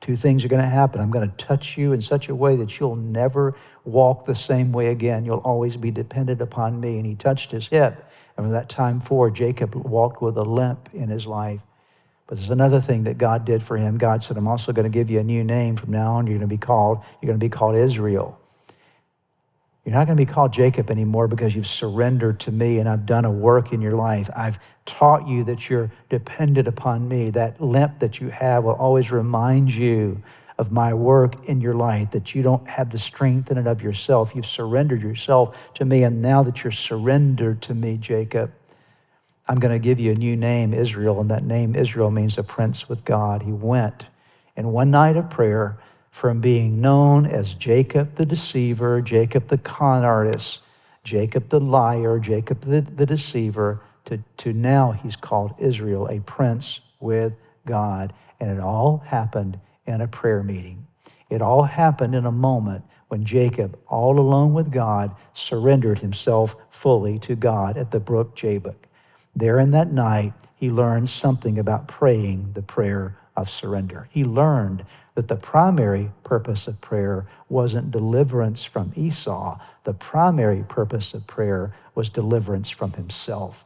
two 0.04 0.16
things 0.16 0.44
are 0.44 0.48
going 0.48 0.60
to 0.60 0.68
happen. 0.68 1.00
I'm 1.00 1.10
going 1.10 1.30
to 1.30 1.36
touch 1.36 1.78
you 1.78 1.94
in 1.94 2.02
such 2.02 2.28
a 2.28 2.34
way 2.34 2.56
that 2.56 2.78
you'll 2.78 2.94
never 2.94 3.54
walk 3.84 4.26
the 4.26 4.34
same 4.34 4.70
way 4.70 4.88
again. 4.88 5.24
You'll 5.24 5.38
always 5.38 5.78
be 5.78 5.90
dependent 5.90 6.42
upon 6.42 6.78
me. 6.78 6.98
And 6.98 7.06
he 7.06 7.14
touched 7.14 7.50
his 7.50 7.68
hip. 7.68 8.06
And 8.36 8.44
from 8.44 8.50
that 8.50 8.68
time 8.68 9.00
forward, 9.00 9.32
Jacob 9.34 9.74
walked 9.74 10.20
with 10.20 10.36
a 10.36 10.42
limp 10.42 10.90
in 10.92 11.08
his 11.08 11.26
life. 11.26 11.62
But 12.26 12.36
there's 12.36 12.50
another 12.50 12.82
thing 12.82 13.04
that 13.04 13.16
God 13.16 13.46
did 13.46 13.62
for 13.62 13.78
him. 13.78 13.96
God 13.96 14.22
said, 14.22 14.36
I'm 14.36 14.46
also 14.46 14.74
going 14.74 14.84
to 14.84 14.94
give 14.94 15.08
you 15.08 15.20
a 15.20 15.24
new 15.24 15.42
name 15.42 15.74
from 15.74 15.90
now 15.90 16.12
on. 16.16 16.26
You're 16.26 16.36
going 16.36 16.50
to 16.50 16.54
be 16.54 16.58
called, 16.58 16.98
you're 17.22 17.28
going 17.28 17.40
to 17.40 17.44
be 17.44 17.48
called 17.48 17.74
Israel. 17.74 18.38
You're 19.84 19.92
not 19.92 20.06
going 20.06 20.16
to 20.16 20.24
be 20.24 20.30
called 20.30 20.52
Jacob 20.52 20.90
anymore 20.90 21.28
because 21.28 21.54
you've 21.54 21.66
surrendered 21.66 22.40
to 22.40 22.52
me 22.52 22.78
and 22.78 22.88
I've 22.88 23.04
done 23.04 23.26
a 23.26 23.30
work 23.30 23.72
in 23.72 23.82
your 23.82 23.92
life. 23.92 24.30
I've 24.34 24.58
taught 24.86 25.28
you 25.28 25.44
that 25.44 25.68
you're 25.68 25.90
dependent 26.08 26.68
upon 26.68 27.06
me. 27.06 27.30
That 27.30 27.60
limp 27.60 27.98
that 27.98 28.18
you 28.18 28.30
have 28.30 28.64
will 28.64 28.72
always 28.72 29.10
remind 29.10 29.74
you 29.74 30.22
of 30.56 30.72
my 30.72 30.94
work 30.94 31.48
in 31.48 31.60
your 31.60 31.74
life, 31.74 32.12
that 32.12 32.34
you 32.34 32.42
don't 32.42 32.66
have 32.68 32.92
the 32.92 32.98
strength 32.98 33.50
in 33.50 33.58
and 33.58 33.66
of 33.66 33.82
yourself. 33.82 34.32
You've 34.34 34.46
surrendered 34.46 35.02
yourself 35.02 35.74
to 35.74 35.84
me. 35.84 36.04
And 36.04 36.22
now 36.22 36.42
that 36.44 36.64
you're 36.64 36.70
surrendered 36.70 37.60
to 37.62 37.74
me, 37.74 37.98
Jacob, 37.98 38.52
I'm 39.46 39.58
going 39.58 39.72
to 39.72 39.78
give 39.78 40.00
you 40.00 40.12
a 40.12 40.14
new 40.14 40.36
name, 40.36 40.72
Israel. 40.72 41.20
And 41.20 41.30
that 41.30 41.44
name, 41.44 41.74
Israel, 41.74 42.10
means 42.10 42.38
a 42.38 42.42
prince 42.42 42.88
with 42.88 43.04
God. 43.04 43.42
He 43.42 43.52
went 43.52 44.06
in 44.56 44.68
one 44.72 44.90
night 44.90 45.16
of 45.16 45.28
prayer 45.28 45.76
from 46.14 46.40
being 46.40 46.80
known 46.80 47.26
as 47.26 47.54
Jacob 47.54 48.14
the 48.14 48.24
deceiver, 48.24 49.02
Jacob 49.02 49.48
the 49.48 49.58
con 49.58 50.04
artist, 50.04 50.60
Jacob 51.02 51.48
the 51.48 51.58
liar, 51.58 52.20
Jacob 52.20 52.60
the, 52.60 52.82
the 52.82 53.04
deceiver, 53.04 53.82
to, 54.04 54.22
to 54.36 54.52
now 54.52 54.92
he's 54.92 55.16
called 55.16 55.52
Israel, 55.58 56.06
a 56.06 56.20
prince 56.20 56.78
with 57.00 57.32
God. 57.66 58.12
And 58.38 58.48
it 58.48 58.60
all 58.60 58.98
happened 58.98 59.58
in 59.86 60.00
a 60.00 60.06
prayer 60.06 60.44
meeting. 60.44 60.86
It 61.30 61.42
all 61.42 61.64
happened 61.64 62.14
in 62.14 62.26
a 62.26 62.32
moment 62.32 62.84
when 63.08 63.24
Jacob, 63.24 63.76
all 63.88 64.20
alone 64.20 64.54
with 64.54 64.70
God, 64.70 65.16
surrendered 65.32 65.98
himself 65.98 66.54
fully 66.70 67.18
to 67.18 67.34
God 67.34 67.76
at 67.76 67.90
the 67.90 67.98
brook 67.98 68.36
Jabbok. 68.36 68.86
There 69.34 69.58
in 69.58 69.72
that 69.72 69.90
night, 69.90 70.32
he 70.54 70.70
learned 70.70 71.08
something 71.08 71.58
about 71.58 71.88
praying 71.88 72.52
the 72.52 72.62
prayer 72.62 73.18
of 73.36 73.50
surrender. 73.50 74.06
He 74.12 74.22
learned 74.24 74.84
that 75.14 75.28
the 75.28 75.36
primary 75.36 76.10
purpose 76.24 76.66
of 76.66 76.80
prayer 76.80 77.26
wasn't 77.48 77.90
deliverance 77.90 78.64
from 78.64 78.92
Esau. 78.96 79.58
The 79.84 79.94
primary 79.94 80.64
purpose 80.68 81.14
of 81.14 81.26
prayer 81.26 81.72
was 81.94 82.10
deliverance 82.10 82.68
from 82.68 82.92
himself. 82.92 83.64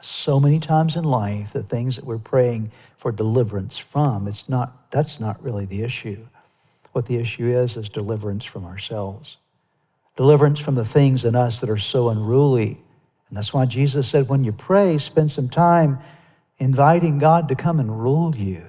So 0.00 0.38
many 0.38 0.58
times 0.58 0.96
in 0.96 1.04
life, 1.04 1.52
the 1.52 1.62
things 1.62 1.96
that 1.96 2.04
we're 2.04 2.18
praying 2.18 2.70
for 2.96 3.12
deliverance 3.12 3.78
from, 3.78 4.28
it's 4.28 4.48
not, 4.48 4.90
that's 4.90 5.18
not 5.18 5.42
really 5.42 5.64
the 5.64 5.82
issue. 5.82 6.26
What 6.92 7.06
the 7.06 7.16
issue 7.16 7.46
is, 7.46 7.76
is 7.76 7.88
deliverance 7.88 8.44
from 8.44 8.64
ourselves. 8.64 9.38
Deliverance 10.16 10.60
from 10.60 10.74
the 10.74 10.84
things 10.84 11.24
in 11.24 11.34
us 11.34 11.60
that 11.60 11.70
are 11.70 11.78
so 11.78 12.10
unruly. 12.10 12.80
And 13.28 13.36
that's 13.36 13.54
why 13.54 13.64
Jesus 13.64 14.08
said, 14.08 14.28
when 14.28 14.44
you 14.44 14.52
pray, 14.52 14.98
spend 14.98 15.30
some 15.30 15.48
time 15.48 15.98
inviting 16.58 17.18
God 17.18 17.48
to 17.48 17.54
come 17.54 17.80
and 17.80 18.00
rule 18.00 18.36
you 18.36 18.66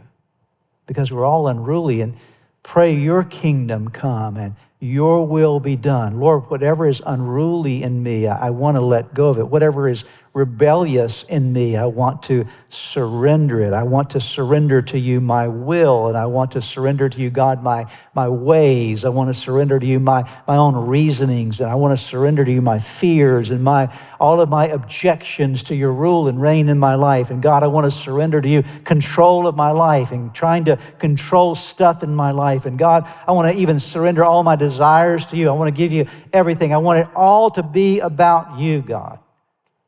because 0.85 1.11
we're 1.11 1.25
all 1.25 1.47
unruly 1.47 2.01
and 2.01 2.15
pray 2.63 2.93
your 2.93 3.23
kingdom 3.23 3.89
come 3.89 4.37
and 4.37 4.55
your 4.83 5.25
will 5.25 5.61
be 5.61 5.77
done. 5.77 6.19
Lord, 6.19 6.49
whatever 6.49 6.85
is 6.87 7.01
unruly 7.05 7.83
in 7.83 8.03
me, 8.03 8.27
I, 8.27 8.49
want 8.49 8.77
to 8.77 8.83
let 8.83 9.13
go 9.13 9.29
of 9.29 9.39
it. 9.39 9.47
Whatever 9.47 9.87
is 9.87 10.03
rebellious 10.33 11.23
in 11.23 11.53
me. 11.53 11.77
I 11.77 11.85
want 11.85 12.23
to 12.23 12.45
surrender 12.69 13.61
it. 13.61 13.71
I 13.71 13.83
want 13.83 14.09
to 14.11 14.19
surrender 14.19 14.81
to 14.81 14.97
you 14.97 15.21
my 15.21 15.47
will, 15.47 16.07
and 16.07 16.17
I 16.17 16.25
want 16.25 16.51
to 16.51 16.61
surrender 16.61 17.07
to 17.07 17.21
you, 17.21 17.29
God, 17.29 17.61
my, 17.61 17.85
my 18.15 18.27
ways. 18.27 19.05
I 19.05 19.09
want 19.09 19.29
to 19.29 19.33
surrender 19.35 19.79
to 19.79 19.85
you 19.85 19.99
my, 19.99 20.27
my 20.47 20.57
own 20.57 20.75
reasonings, 20.87 21.61
and 21.61 21.69
I 21.69 21.75
want 21.75 21.95
to 21.95 22.03
surrender 22.03 22.43
to 22.43 22.51
you 22.51 22.63
my 22.63 22.79
fears 22.79 23.51
and 23.51 23.63
my 23.63 23.95
all 24.19 24.41
of 24.41 24.49
my 24.49 24.67
objections 24.67 25.63
to 25.63 25.75
your 25.75 25.93
rule 25.93 26.27
and 26.27 26.41
reign 26.41 26.69
in 26.69 26.79
my 26.79 26.95
life. 26.95 27.29
And 27.29 27.41
God, 27.43 27.61
I 27.61 27.67
want 27.67 27.85
to 27.85 27.91
surrender 27.91 28.41
to 28.41 28.49
you 28.49 28.63
control 28.85 29.45
of 29.45 29.55
my 29.55 29.71
life 29.71 30.11
and 30.11 30.33
trying 30.33 30.63
to 30.65 30.77
control 30.97 31.55
stuff 31.55 32.01
in 32.01 32.15
my 32.15 32.31
life. 32.31 32.65
And 32.65 32.79
God, 32.79 33.07
I 33.27 33.33
want 33.33 33.51
to 33.51 33.57
even 33.59 33.79
surrender 33.79 34.23
all 34.23 34.41
my 34.41 34.55
desires 34.55 34.72
to 34.77 35.37
you. 35.37 35.49
I 35.49 35.51
want 35.53 35.73
to 35.73 35.77
give 35.77 35.91
you 35.91 36.07
everything. 36.31 36.73
I 36.73 36.77
want 36.77 36.99
it 36.99 37.15
all 37.15 37.49
to 37.51 37.63
be 37.63 37.99
about 37.99 38.59
you, 38.59 38.81
God 38.81 39.19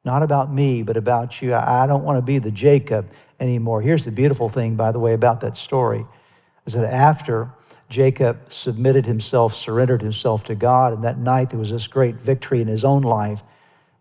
not 0.06 0.22
about 0.22 0.54
me, 0.54 0.84
but 0.84 0.96
about 0.96 1.42
you. 1.42 1.54
I 1.54 1.88
don't 1.88 2.04
want 2.04 2.20
to 2.20 2.22
be 2.22 2.38
the 2.38 2.52
Jacob 2.52 3.10
anymore. 3.40 3.82
Here's 3.82 4.06
the 4.06 4.12
beautiful 4.12 4.48
thing, 4.48 4.76
by 4.76 4.92
the 4.92 5.00
way, 5.00 5.14
about 5.14 5.42
that 5.42 5.58
story 5.58 6.06
is 6.66 6.74
that 6.74 6.92
after 6.92 7.50
Jacob 7.90 8.52
submitted 8.52 9.06
himself, 9.06 9.54
surrendered 9.54 10.02
himself 10.02 10.44
to 10.46 10.56
God, 10.56 10.94
and 10.94 11.04
that 11.04 11.18
night 11.20 11.50
there 11.50 11.60
was 11.60 11.70
this 11.70 11.88
great 11.88 12.16
victory 12.16 12.62
in 12.62 12.68
his 12.68 12.84
own 12.84 13.02
life. 13.02 13.44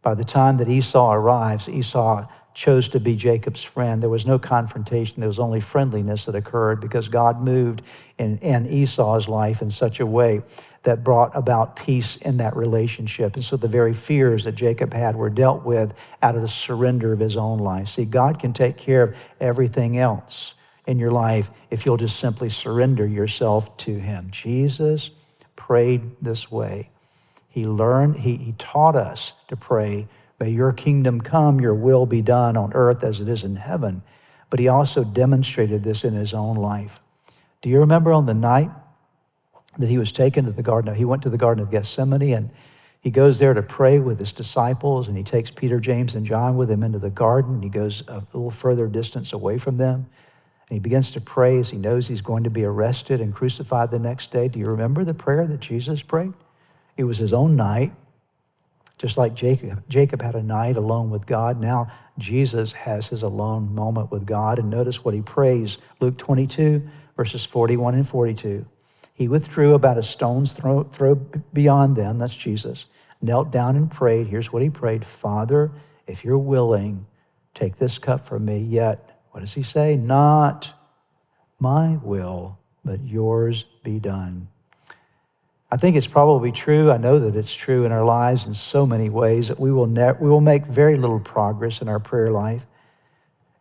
By 0.03 0.14
the 0.14 0.25
time 0.25 0.59
that 0.59 0.68
Esau 0.68 1.12
arrives, 1.12 1.68
Esau 1.68 2.27
chose 2.55 2.88
to 2.90 3.01
be 3.01 3.16
Jacob's 3.16 3.62
friend. 3.62 4.03
There 4.03 4.09
was 4.09 4.27
no 4.27 4.38
confrontation, 4.38 5.20
there 5.20 5.29
was 5.29 5.38
only 5.38 5.61
friendliness 5.61 6.25
that 6.27 6.35
occurred 6.35 6.81
because 6.81 7.09
God 7.09 7.42
moved 7.42 7.83
in, 8.16 8.38
in 8.38 8.66
Esau's 8.66 9.29
life 9.29 9.61
in 9.61 9.70
such 9.70 10.01
a 10.01 10.07
way 10.07 10.40
that 10.85 11.03
brought 11.03 11.35
about 11.35 11.77
peace 11.77 12.16
in 12.16 12.37
that 12.37 12.57
relationship. 12.57 13.35
And 13.35 13.44
so 13.44 13.57
the 13.57 13.68
very 13.68 13.92
fears 13.92 14.44
that 14.44 14.55
Jacob 14.55 14.92
had 14.92 15.16
were 15.16 15.31
dealt 15.31 15.64
with 15.64 15.94
out 16.23 16.37
of 16.37 16.42
the 16.42 16.49
surrender 16.49 17.12
of 17.12 17.18
his 17.18 17.37
own 17.37 17.59
life. 17.59 17.88
See, 17.88 18.05
God 18.05 18.38
can 18.38 18.53
take 18.53 18.77
care 18.77 19.03
of 19.03 19.16
everything 19.40 19.99
else 19.99 20.55
in 20.87 20.99
your 20.99 21.11
life 21.11 21.51
if 21.70 21.85
you'll 21.85 21.97
just 21.97 22.18
simply 22.18 22.51
surrender 22.51 23.07
yourself 23.07 23.77
to 23.79 23.99
him. 23.99 24.29
Jesus 24.31 25.11
prayed 25.57 26.03
this 26.20 26.51
way. 26.51 26.90
He 27.49 27.66
learned, 27.66 28.16
he, 28.16 28.37
he 28.37 28.53
taught 28.53 28.97
us 28.97 29.33
to 29.49 29.57
pray, 29.57 30.07
May 30.40 30.51
your 30.51 30.73
kingdom 30.73 31.20
come, 31.20 31.61
your 31.61 31.75
will 31.75 32.07
be 32.07 32.20
done 32.20 32.57
on 32.57 32.73
earth 32.75 33.05
as 33.05 33.20
it 33.20 33.29
is 33.29 33.44
in 33.44 33.57
heaven. 33.57 34.03
But 34.51 34.61
he 34.61 34.68
also 34.68 35.05
demonstrated 35.05 35.83
this 35.83 36.05
in 36.05 36.12
his 36.12 36.35
own 36.35 36.57
life. 36.57 37.01
Do 37.62 37.70
you 37.70 37.81
remember 37.81 38.12
on 38.12 38.27
the 38.27 38.35
night 38.35 38.70
that 39.79 39.91
he 39.91 39.99
was 39.99 40.13
taken 40.13 40.45
to 40.45 40.53
the 40.53 40.63
garden. 40.63 40.95
He 40.95 41.05
went 41.05 41.23
to 41.23 41.31
the 41.31 41.39
Garden 41.39 41.63
of 41.63 41.71
Gethsemane 41.71 42.35
and 42.35 42.51
he 43.01 43.11
goes 43.11 43.39
there 43.39 43.53
to 43.53 43.63
pray 43.63 43.99
with 43.99 44.19
his 44.19 44.33
disciples 44.33 45.09
and 45.09 45.17
he 45.17 45.23
takes 45.23 45.51
Peter, 45.51 45.79
James, 45.79 46.15
and 46.15 46.25
John 46.25 46.57
with 46.57 46.71
him 46.71 46.83
into 46.83 46.99
the 46.99 47.11
garden. 47.11 47.57
And 47.57 47.65
he 47.65 47.71
goes 47.71 48.03
a 48.09 48.23
little 48.33 48.51
further 48.51 48.87
distance 48.87 49.33
away 49.33 49.59
from 49.59 49.77
them 49.77 50.07
and 50.69 50.77
he 50.77 50.81
begins 50.81 51.11
to 51.13 51.21
pray 51.21 51.59
as 51.59 51.71
he 51.71 51.77
knows 51.77 52.09
he's 52.09 52.23
going 52.23 52.45
to 52.45 52.51
be 52.51 52.65
arrested 52.65 53.21
and 53.21 53.35
crucified 53.35 53.91
the 53.91 53.99
next 53.99 54.31
day. 54.31 54.49
Do 54.49 54.59
you 54.59 54.67
remember 54.67 55.05
the 55.05 55.15
prayer 55.15 55.47
that 55.47 55.61
Jesus 55.61 56.01
prayed? 56.01 56.33
It 56.97 57.05
was 57.05 57.19
his 57.19 57.35
own 57.35 57.57
night, 57.57 57.93
just 58.97 59.19
like 59.19 59.35
Jacob. 59.35 59.85
Jacob 59.89 60.23
had 60.23 60.35
a 60.35 60.43
night 60.43 60.77
alone 60.77 61.11
with 61.11 61.27
God. 61.27 61.61
Now 61.61 61.93
Jesus 62.17 62.73
has 62.73 63.09
his 63.09 63.23
alone 63.23 63.75
moment 63.75 64.11
with 64.11 64.25
God. 64.25 64.59
And 64.59 64.71
notice 64.71 65.05
what 65.05 65.13
he 65.13 65.21
prays 65.21 65.77
Luke 66.01 66.17
22, 66.17 66.89
verses 67.17 67.45
41 67.45 67.95
and 67.95 68.09
42. 68.09 68.65
He 69.14 69.29
withdrew 69.29 69.74
about 69.74 69.96
a 69.96 70.03
stone's 70.03 70.53
throw, 70.53 70.83
throw 70.83 71.14
beyond 71.14 71.96
them, 71.96 72.18
that's 72.18 72.35
Jesus, 72.35 72.87
knelt 73.22 73.50
down 73.50 73.77
and 73.77 73.90
prayed. 73.90 74.27
Here's 74.27 74.53
what 74.53 74.62
he 74.62 74.70
prayed 74.70 75.05
Father, 75.05 75.70
if 76.07 76.24
you're 76.24 76.37
willing, 76.37 77.07
take 77.55 77.77
this 77.77 77.98
cup 77.98 78.27
from 78.27 78.44
me. 78.44 78.59
Yet, 78.59 79.22
what 79.31 79.40
does 79.40 79.55
he 79.55 79.62
say? 79.62 79.96
Not 79.96 80.74
my 81.61 81.98
will, 82.03 82.59
but 82.85 83.03
yours 83.05 83.64
be 83.85 84.00
done. 84.00 84.48
I 85.70 85.77
think 85.77 85.96
it's 85.96 86.09
probably 86.09 86.53
true. 86.53 86.90
I 86.90 86.98
know 86.98 87.18
that 87.20 87.37
it's 87.37 87.55
true 87.55 87.85
in 87.85 87.92
our 87.92 88.05
lives 88.05 88.46
in 88.46 88.55
so 88.55 88.85
many 88.85 89.11
ways 89.11 89.48
that 89.48 89.59
we 89.59 89.72
will, 89.72 89.87
ne- 89.87 90.12
we 90.20 90.29
will 90.29 90.40
make 90.40 90.66
very 90.66 90.96
little 90.96 91.20
progress 91.20 91.81
in 91.81 91.88
our 91.88 92.00
prayer 92.00 92.31
life 92.31 92.66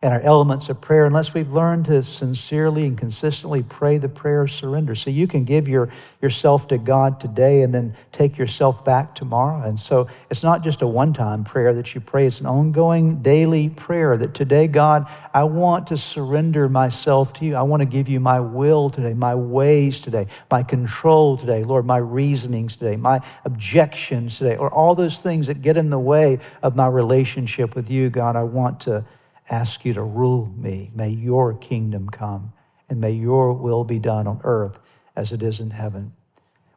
and 0.04 0.14
our 0.14 0.20
elements 0.20 0.68
of 0.68 0.82
prayer 0.82 1.06
unless 1.06 1.34
we've 1.34 1.54
learned 1.54 1.86
to 1.86 2.04
sincerely 2.04 2.86
and 2.86 2.98
consistently 2.98 3.64
pray 3.64 3.98
the 3.98 4.10
prayer 4.10 4.42
of 4.42 4.52
surrender. 4.52 4.96
So 4.96 5.10
you 5.10 5.28
can 5.28 5.46
give 5.46 5.66
your, 5.66 5.90
yourself 6.22 6.68
to 6.68 6.78
God 6.78 7.22
today 7.22 7.62
and 7.62 7.74
then 7.74 7.96
take 8.12 8.38
yourself 8.38 8.84
back 8.84 9.16
tomorrow. 9.16 9.66
And 9.66 9.80
so 9.80 10.10
it's 10.30 10.44
not 10.44 10.62
just 10.62 10.82
a 10.82 10.88
one 10.88 11.14
time 11.14 11.46
prayer 11.46 11.74
that 11.76 11.96
you 11.96 12.02
pray, 12.02 12.28
it's 12.28 12.42
an 12.42 12.48
ongoing 12.48 13.22
daily 13.22 13.70
prayer 13.70 14.18
that 14.18 14.34
today, 14.34 14.68
God, 14.68 15.10
I 15.34 15.46
want 15.46 15.88
to 15.88 15.96
surrender 15.96 16.68
myself 16.68 17.32
to 17.34 17.46
you. 17.46 17.56
I 17.56 17.62
want 17.62 17.80
to 17.80 17.88
give 17.88 18.10
you 18.10 18.20
my 18.20 18.42
will 18.42 18.90
today, 18.90 19.14
my 19.14 19.36
ways 19.36 20.02
today, 20.02 20.28
my 20.52 20.64
control 20.64 21.38
today, 21.38 21.64
Lord, 21.64 21.86
my 21.86 21.98
reasonings 21.98 22.76
today, 22.76 22.98
my 22.98 23.22
objections 23.46 24.38
today, 24.38 24.58
or 24.58 24.70
all 24.70 24.96
those 24.96 25.20
things 25.20 25.48
that 25.48 25.62
get 25.62 25.78
in 25.78 25.90
the 25.90 26.00
way 26.00 26.40
of 26.62 26.76
my 26.76 26.88
relationship 26.88 27.74
with 27.74 27.90
you, 27.90 28.10
God. 28.10 28.36
I 28.36 28.44
want 28.44 28.82
to 28.82 29.06
ask 29.50 29.86
you 29.86 29.94
to 29.94 30.04
rule 30.04 30.52
me. 30.58 30.92
May 30.96 31.10
your 31.10 31.54
kingdom 31.54 32.10
come, 32.10 32.54
and 32.90 33.00
may 33.02 33.12
your 33.12 33.54
will 33.54 33.84
be 33.84 34.00
done 34.00 34.28
on 34.28 34.42
earth 34.44 34.80
as 35.16 35.32
it 35.32 35.44
is 35.44 35.60
in 35.60 35.72
heaven. 35.72 36.14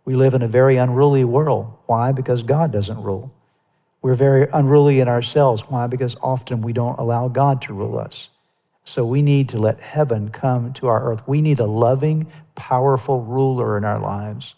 We 0.04 0.14
live 0.14 0.34
in 0.34 0.42
a 0.42 0.48
very 0.48 0.76
unruly 0.76 1.24
world. 1.24 1.76
Why? 1.86 2.12
Because 2.12 2.42
God 2.42 2.72
doesn't 2.72 3.02
rule. 3.02 3.32
We're 4.02 4.14
very 4.14 4.46
unruly 4.52 5.00
in 5.00 5.08
ourselves. 5.08 5.62
Why? 5.62 5.86
Because 5.88 6.16
often 6.22 6.62
we 6.62 6.72
don't 6.72 6.98
allow 6.98 7.28
God 7.28 7.60
to 7.62 7.74
rule 7.74 7.98
us. 7.98 8.28
So 8.84 9.04
we 9.04 9.20
need 9.20 9.48
to 9.48 9.58
let 9.58 9.80
heaven 9.80 10.28
come 10.28 10.72
to 10.74 10.86
our 10.86 11.10
earth. 11.10 11.26
We 11.26 11.40
need 11.40 11.58
a 11.58 11.66
loving, 11.66 12.28
powerful 12.54 13.22
ruler 13.22 13.76
in 13.76 13.84
our 13.84 13.98
lives 13.98 14.54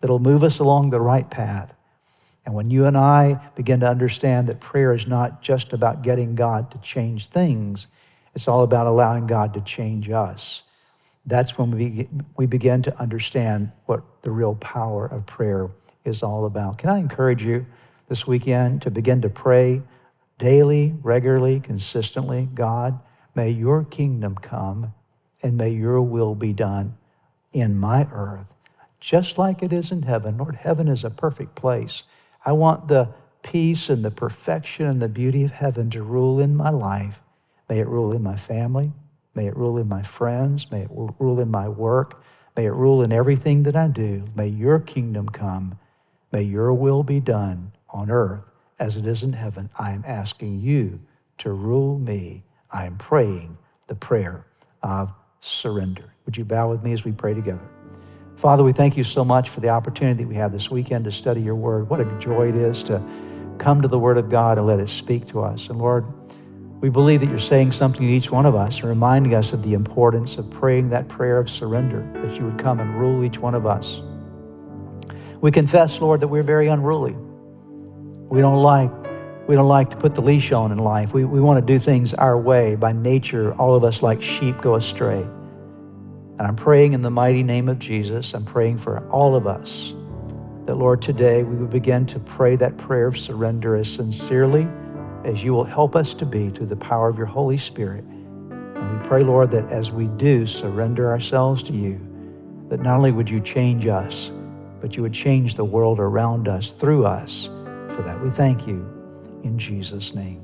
that'll 0.00 0.18
move 0.18 0.42
us 0.42 0.58
along 0.58 0.90
the 0.90 1.00
right 1.00 1.30
path 1.30 1.74
and 2.44 2.54
when 2.54 2.70
you 2.70 2.86
and 2.86 2.96
I 2.96 3.40
begin 3.54 3.80
to 3.80 3.88
understand 3.88 4.48
that 4.48 4.60
prayer 4.60 4.92
is 4.92 5.06
not 5.06 5.40
just 5.42 5.72
about 5.72 6.02
getting 6.02 6.34
God 6.34 6.70
to 6.72 6.78
change 6.78 7.28
things, 7.28 7.86
It's 8.34 8.48
all 8.48 8.62
about 8.62 8.86
allowing 8.86 9.26
God 9.26 9.54
to 9.54 9.60
change 9.60 10.10
us. 10.10 10.62
That's 11.24 11.56
when 11.56 11.70
we, 11.70 12.08
we 12.36 12.46
begin 12.46 12.82
to 12.82 12.98
understand 13.00 13.70
what 13.86 14.02
the 14.22 14.30
real 14.30 14.56
power 14.56 15.06
of 15.06 15.24
prayer 15.24 15.70
is 16.04 16.22
all 16.22 16.44
about. 16.44 16.78
Can 16.78 16.90
I 16.90 16.98
encourage 16.98 17.44
you 17.44 17.64
this 18.08 18.26
weekend 18.26 18.82
to 18.82 18.90
begin 18.90 19.22
to 19.22 19.30
pray 19.30 19.80
daily, 20.38 20.92
regularly, 21.02 21.60
consistently? 21.60 22.48
God, 22.54 22.98
may 23.34 23.50
your 23.50 23.84
kingdom 23.84 24.34
come 24.34 24.92
and 25.42 25.56
may 25.56 25.70
your 25.70 26.02
will 26.02 26.34
be 26.34 26.52
done 26.52 26.96
in 27.52 27.78
my 27.78 28.06
earth, 28.12 28.46
just 29.00 29.38
like 29.38 29.62
it 29.62 29.72
is 29.72 29.92
in 29.92 30.02
heaven. 30.02 30.36
Lord, 30.36 30.56
heaven 30.56 30.88
is 30.88 31.04
a 31.04 31.10
perfect 31.10 31.54
place. 31.54 32.02
I 32.44 32.52
want 32.52 32.88
the 32.88 33.14
peace 33.42 33.88
and 33.88 34.04
the 34.04 34.10
perfection 34.10 34.86
and 34.86 35.00
the 35.00 35.08
beauty 35.08 35.44
of 35.44 35.52
heaven 35.52 35.90
to 35.90 36.02
rule 36.02 36.40
in 36.40 36.56
my 36.56 36.70
life. 36.70 37.20
May 37.68 37.78
it 37.80 37.88
rule 37.88 38.12
in 38.12 38.22
my 38.22 38.36
family. 38.36 38.92
May 39.34 39.46
it 39.46 39.56
rule 39.56 39.78
in 39.78 39.88
my 39.88 40.02
friends. 40.02 40.70
May 40.70 40.82
it 40.82 40.90
rule 40.90 41.40
in 41.40 41.50
my 41.50 41.68
work. 41.68 42.22
May 42.56 42.66
it 42.66 42.72
rule 42.72 43.02
in 43.02 43.12
everything 43.12 43.64
that 43.64 43.76
I 43.76 43.88
do. 43.88 44.24
May 44.36 44.48
your 44.48 44.78
kingdom 44.78 45.28
come. 45.28 45.78
May 46.32 46.42
your 46.42 46.72
will 46.72 47.02
be 47.02 47.20
done 47.20 47.72
on 47.90 48.10
earth 48.10 48.42
as 48.78 48.96
it 48.96 49.06
is 49.06 49.22
in 49.24 49.32
heaven. 49.32 49.70
I 49.78 49.92
am 49.92 50.04
asking 50.06 50.60
you 50.60 50.98
to 51.38 51.52
rule 51.52 51.98
me. 51.98 52.42
I 52.70 52.86
am 52.86 52.96
praying 52.98 53.56
the 53.86 53.94
prayer 53.94 54.46
of 54.82 55.12
surrender. 55.40 56.12
Would 56.26 56.36
you 56.36 56.44
bow 56.44 56.70
with 56.70 56.82
me 56.84 56.92
as 56.92 57.04
we 57.04 57.12
pray 57.12 57.34
together? 57.34 57.68
Father, 58.44 58.62
we 58.62 58.74
thank 58.74 58.98
you 58.98 59.04
so 59.04 59.24
much 59.24 59.48
for 59.48 59.60
the 59.60 59.70
opportunity 59.70 60.22
that 60.22 60.28
we 60.28 60.34
have 60.34 60.52
this 60.52 60.70
weekend 60.70 61.06
to 61.06 61.10
study 61.10 61.40
your 61.40 61.54
word. 61.54 61.88
What 61.88 61.98
a 61.98 62.18
joy 62.18 62.50
it 62.50 62.56
is 62.56 62.82
to 62.82 63.02
come 63.56 63.80
to 63.80 63.88
the 63.88 63.98
word 63.98 64.18
of 64.18 64.28
God 64.28 64.58
and 64.58 64.66
let 64.66 64.80
it 64.80 64.90
speak 64.90 65.24
to 65.28 65.40
us. 65.40 65.70
And 65.70 65.78
Lord, 65.78 66.12
we 66.82 66.90
believe 66.90 67.20
that 67.20 67.30
you're 67.30 67.38
saying 67.38 67.72
something 67.72 68.02
to 68.02 68.06
each 68.06 68.30
one 68.30 68.44
of 68.44 68.54
us 68.54 68.80
and 68.80 68.90
reminding 68.90 69.34
us 69.34 69.54
of 69.54 69.62
the 69.62 69.72
importance 69.72 70.36
of 70.36 70.50
praying 70.50 70.90
that 70.90 71.08
prayer 71.08 71.38
of 71.38 71.48
surrender, 71.48 72.02
that 72.22 72.38
you 72.38 72.44
would 72.44 72.58
come 72.58 72.80
and 72.80 73.00
rule 73.00 73.24
each 73.24 73.38
one 73.38 73.54
of 73.54 73.64
us. 73.64 74.02
We 75.40 75.50
confess, 75.50 76.02
Lord, 76.02 76.20
that 76.20 76.28
we're 76.28 76.42
very 76.42 76.68
unruly. 76.68 77.14
We 78.28 78.42
don't 78.42 78.62
like 78.62 78.90
we 79.46 79.54
don't 79.54 79.68
like 79.68 79.88
to 79.88 79.96
put 79.96 80.14
the 80.14 80.20
leash 80.20 80.52
on 80.52 80.70
in 80.70 80.76
life. 80.76 81.14
We, 81.14 81.24
we 81.24 81.40
want 81.40 81.66
to 81.66 81.72
do 81.72 81.78
things 81.78 82.12
our 82.12 82.38
way. 82.38 82.76
By 82.76 82.92
nature, 82.92 83.54
all 83.54 83.74
of 83.74 83.84
us, 83.84 84.02
like 84.02 84.20
sheep, 84.20 84.60
go 84.60 84.74
astray. 84.74 85.26
And 86.38 86.42
I'm 86.42 86.56
praying 86.56 86.94
in 86.94 87.02
the 87.02 87.10
mighty 87.10 87.42
name 87.42 87.68
of 87.68 87.78
Jesus. 87.78 88.34
I'm 88.34 88.44
praying 88.44 88.78
for 88.78 89.06
all 89.08 89.36
of 89.36 89.46
us 89.46 89.94
that, 90.66 90.76
Lord, 90.76 91.00
today 91.00 91.42
we 91.44 91.56
would 91.56 91.70
begin 91.70 92.06
to 92.06 92.18
pray 92.18 92.56
that 92.56 92.76
prayer 92.76 93.06
of 93.06 93.16
surrender 93.16 93.76
as 93.76 93.92
sincerely 93.92 94.66
as 95.24 95.44
you 95.44 95.52
will 95.52 95.64
help 95.64 95.94
us 95.94 96.12
to 96.14 96.26
be 96.26 96.48
through 96.50 96.66
the 96.66 96.76
power 96.76 97.08
of 97.08 97.16
your 97.16 97.26
Holy 97.26 97.56
Spirit. 97.56 98.04
And 98.04 98.98
we 98.98 99.06
pray, 99.06 99.22
Lord, 99.22 99.50
that 99.52 99.70
as 99.70 99.92
we 99.92 100.08
do 100.08 100.44
surrender 100.46 101.10
ourselves 101.10 101.62
to 101.64 101.72
you, 101.72 102.00
that 102.68 102.80
not 102.80 102.96
only 102.96 103.12
would 103.12 103.30
you 103.30 103.40
change 103.40 103.86
us, 103.86 104.30
but 104.80 104.96
you 104.96 105.02
would 105.02 105.14
change 105.14 105.54
the 105.54 105.64
world 105.64 106.00
around 106.00 106.48
us 106.48 106.72
through 106.72 107.06
us. 107.06 107.46
For 107.90 108.02
that, 108.02 108.20
we 108.20 108.30
thank 108.30 108.66
you 108.66 108.86
in 109.44 109.58
Jesus' 109.58 110.14
name. 110.14 110.43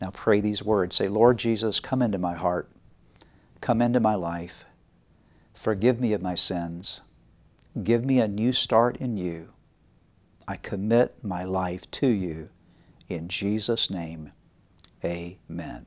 Now 0.00 0.10
pray 0.10 0.40
these 0.40 0.62
words. 0.62 0.96
Say, 0.96 1.08
Lord 1.08 1.38
Jesus, 1.38 1.80
come 1.80 2.02
into 2.02 2.18
my 2.18 2.34
heart. 2.34 2.68
Come 3.60 3.82
into 3.82 4.00
my 4.00 4.14
life. 4.14 4.64
Forgive 5.54 6.00
me 6.00 6.12
of 6.12 6.22
my 6.22 6.34
sins. 6.34 7.00
Give 7.82 8.04
me 8.04 8.20
a 8.20 8.28
new 8.28 8.52
start 8.52 8.96
in 8.96 9.16
you. 9.16 9.48
I 10.46 10.56
commit 10.56 11.22
my 11.22 11.44
life 11.44 11.90
to 11.92 12.06
you. 12.06 12.48
In 13.08 13.28
Jesus' 13.28 13.90
name, 13.90 14.32
amen. 15.04 15.86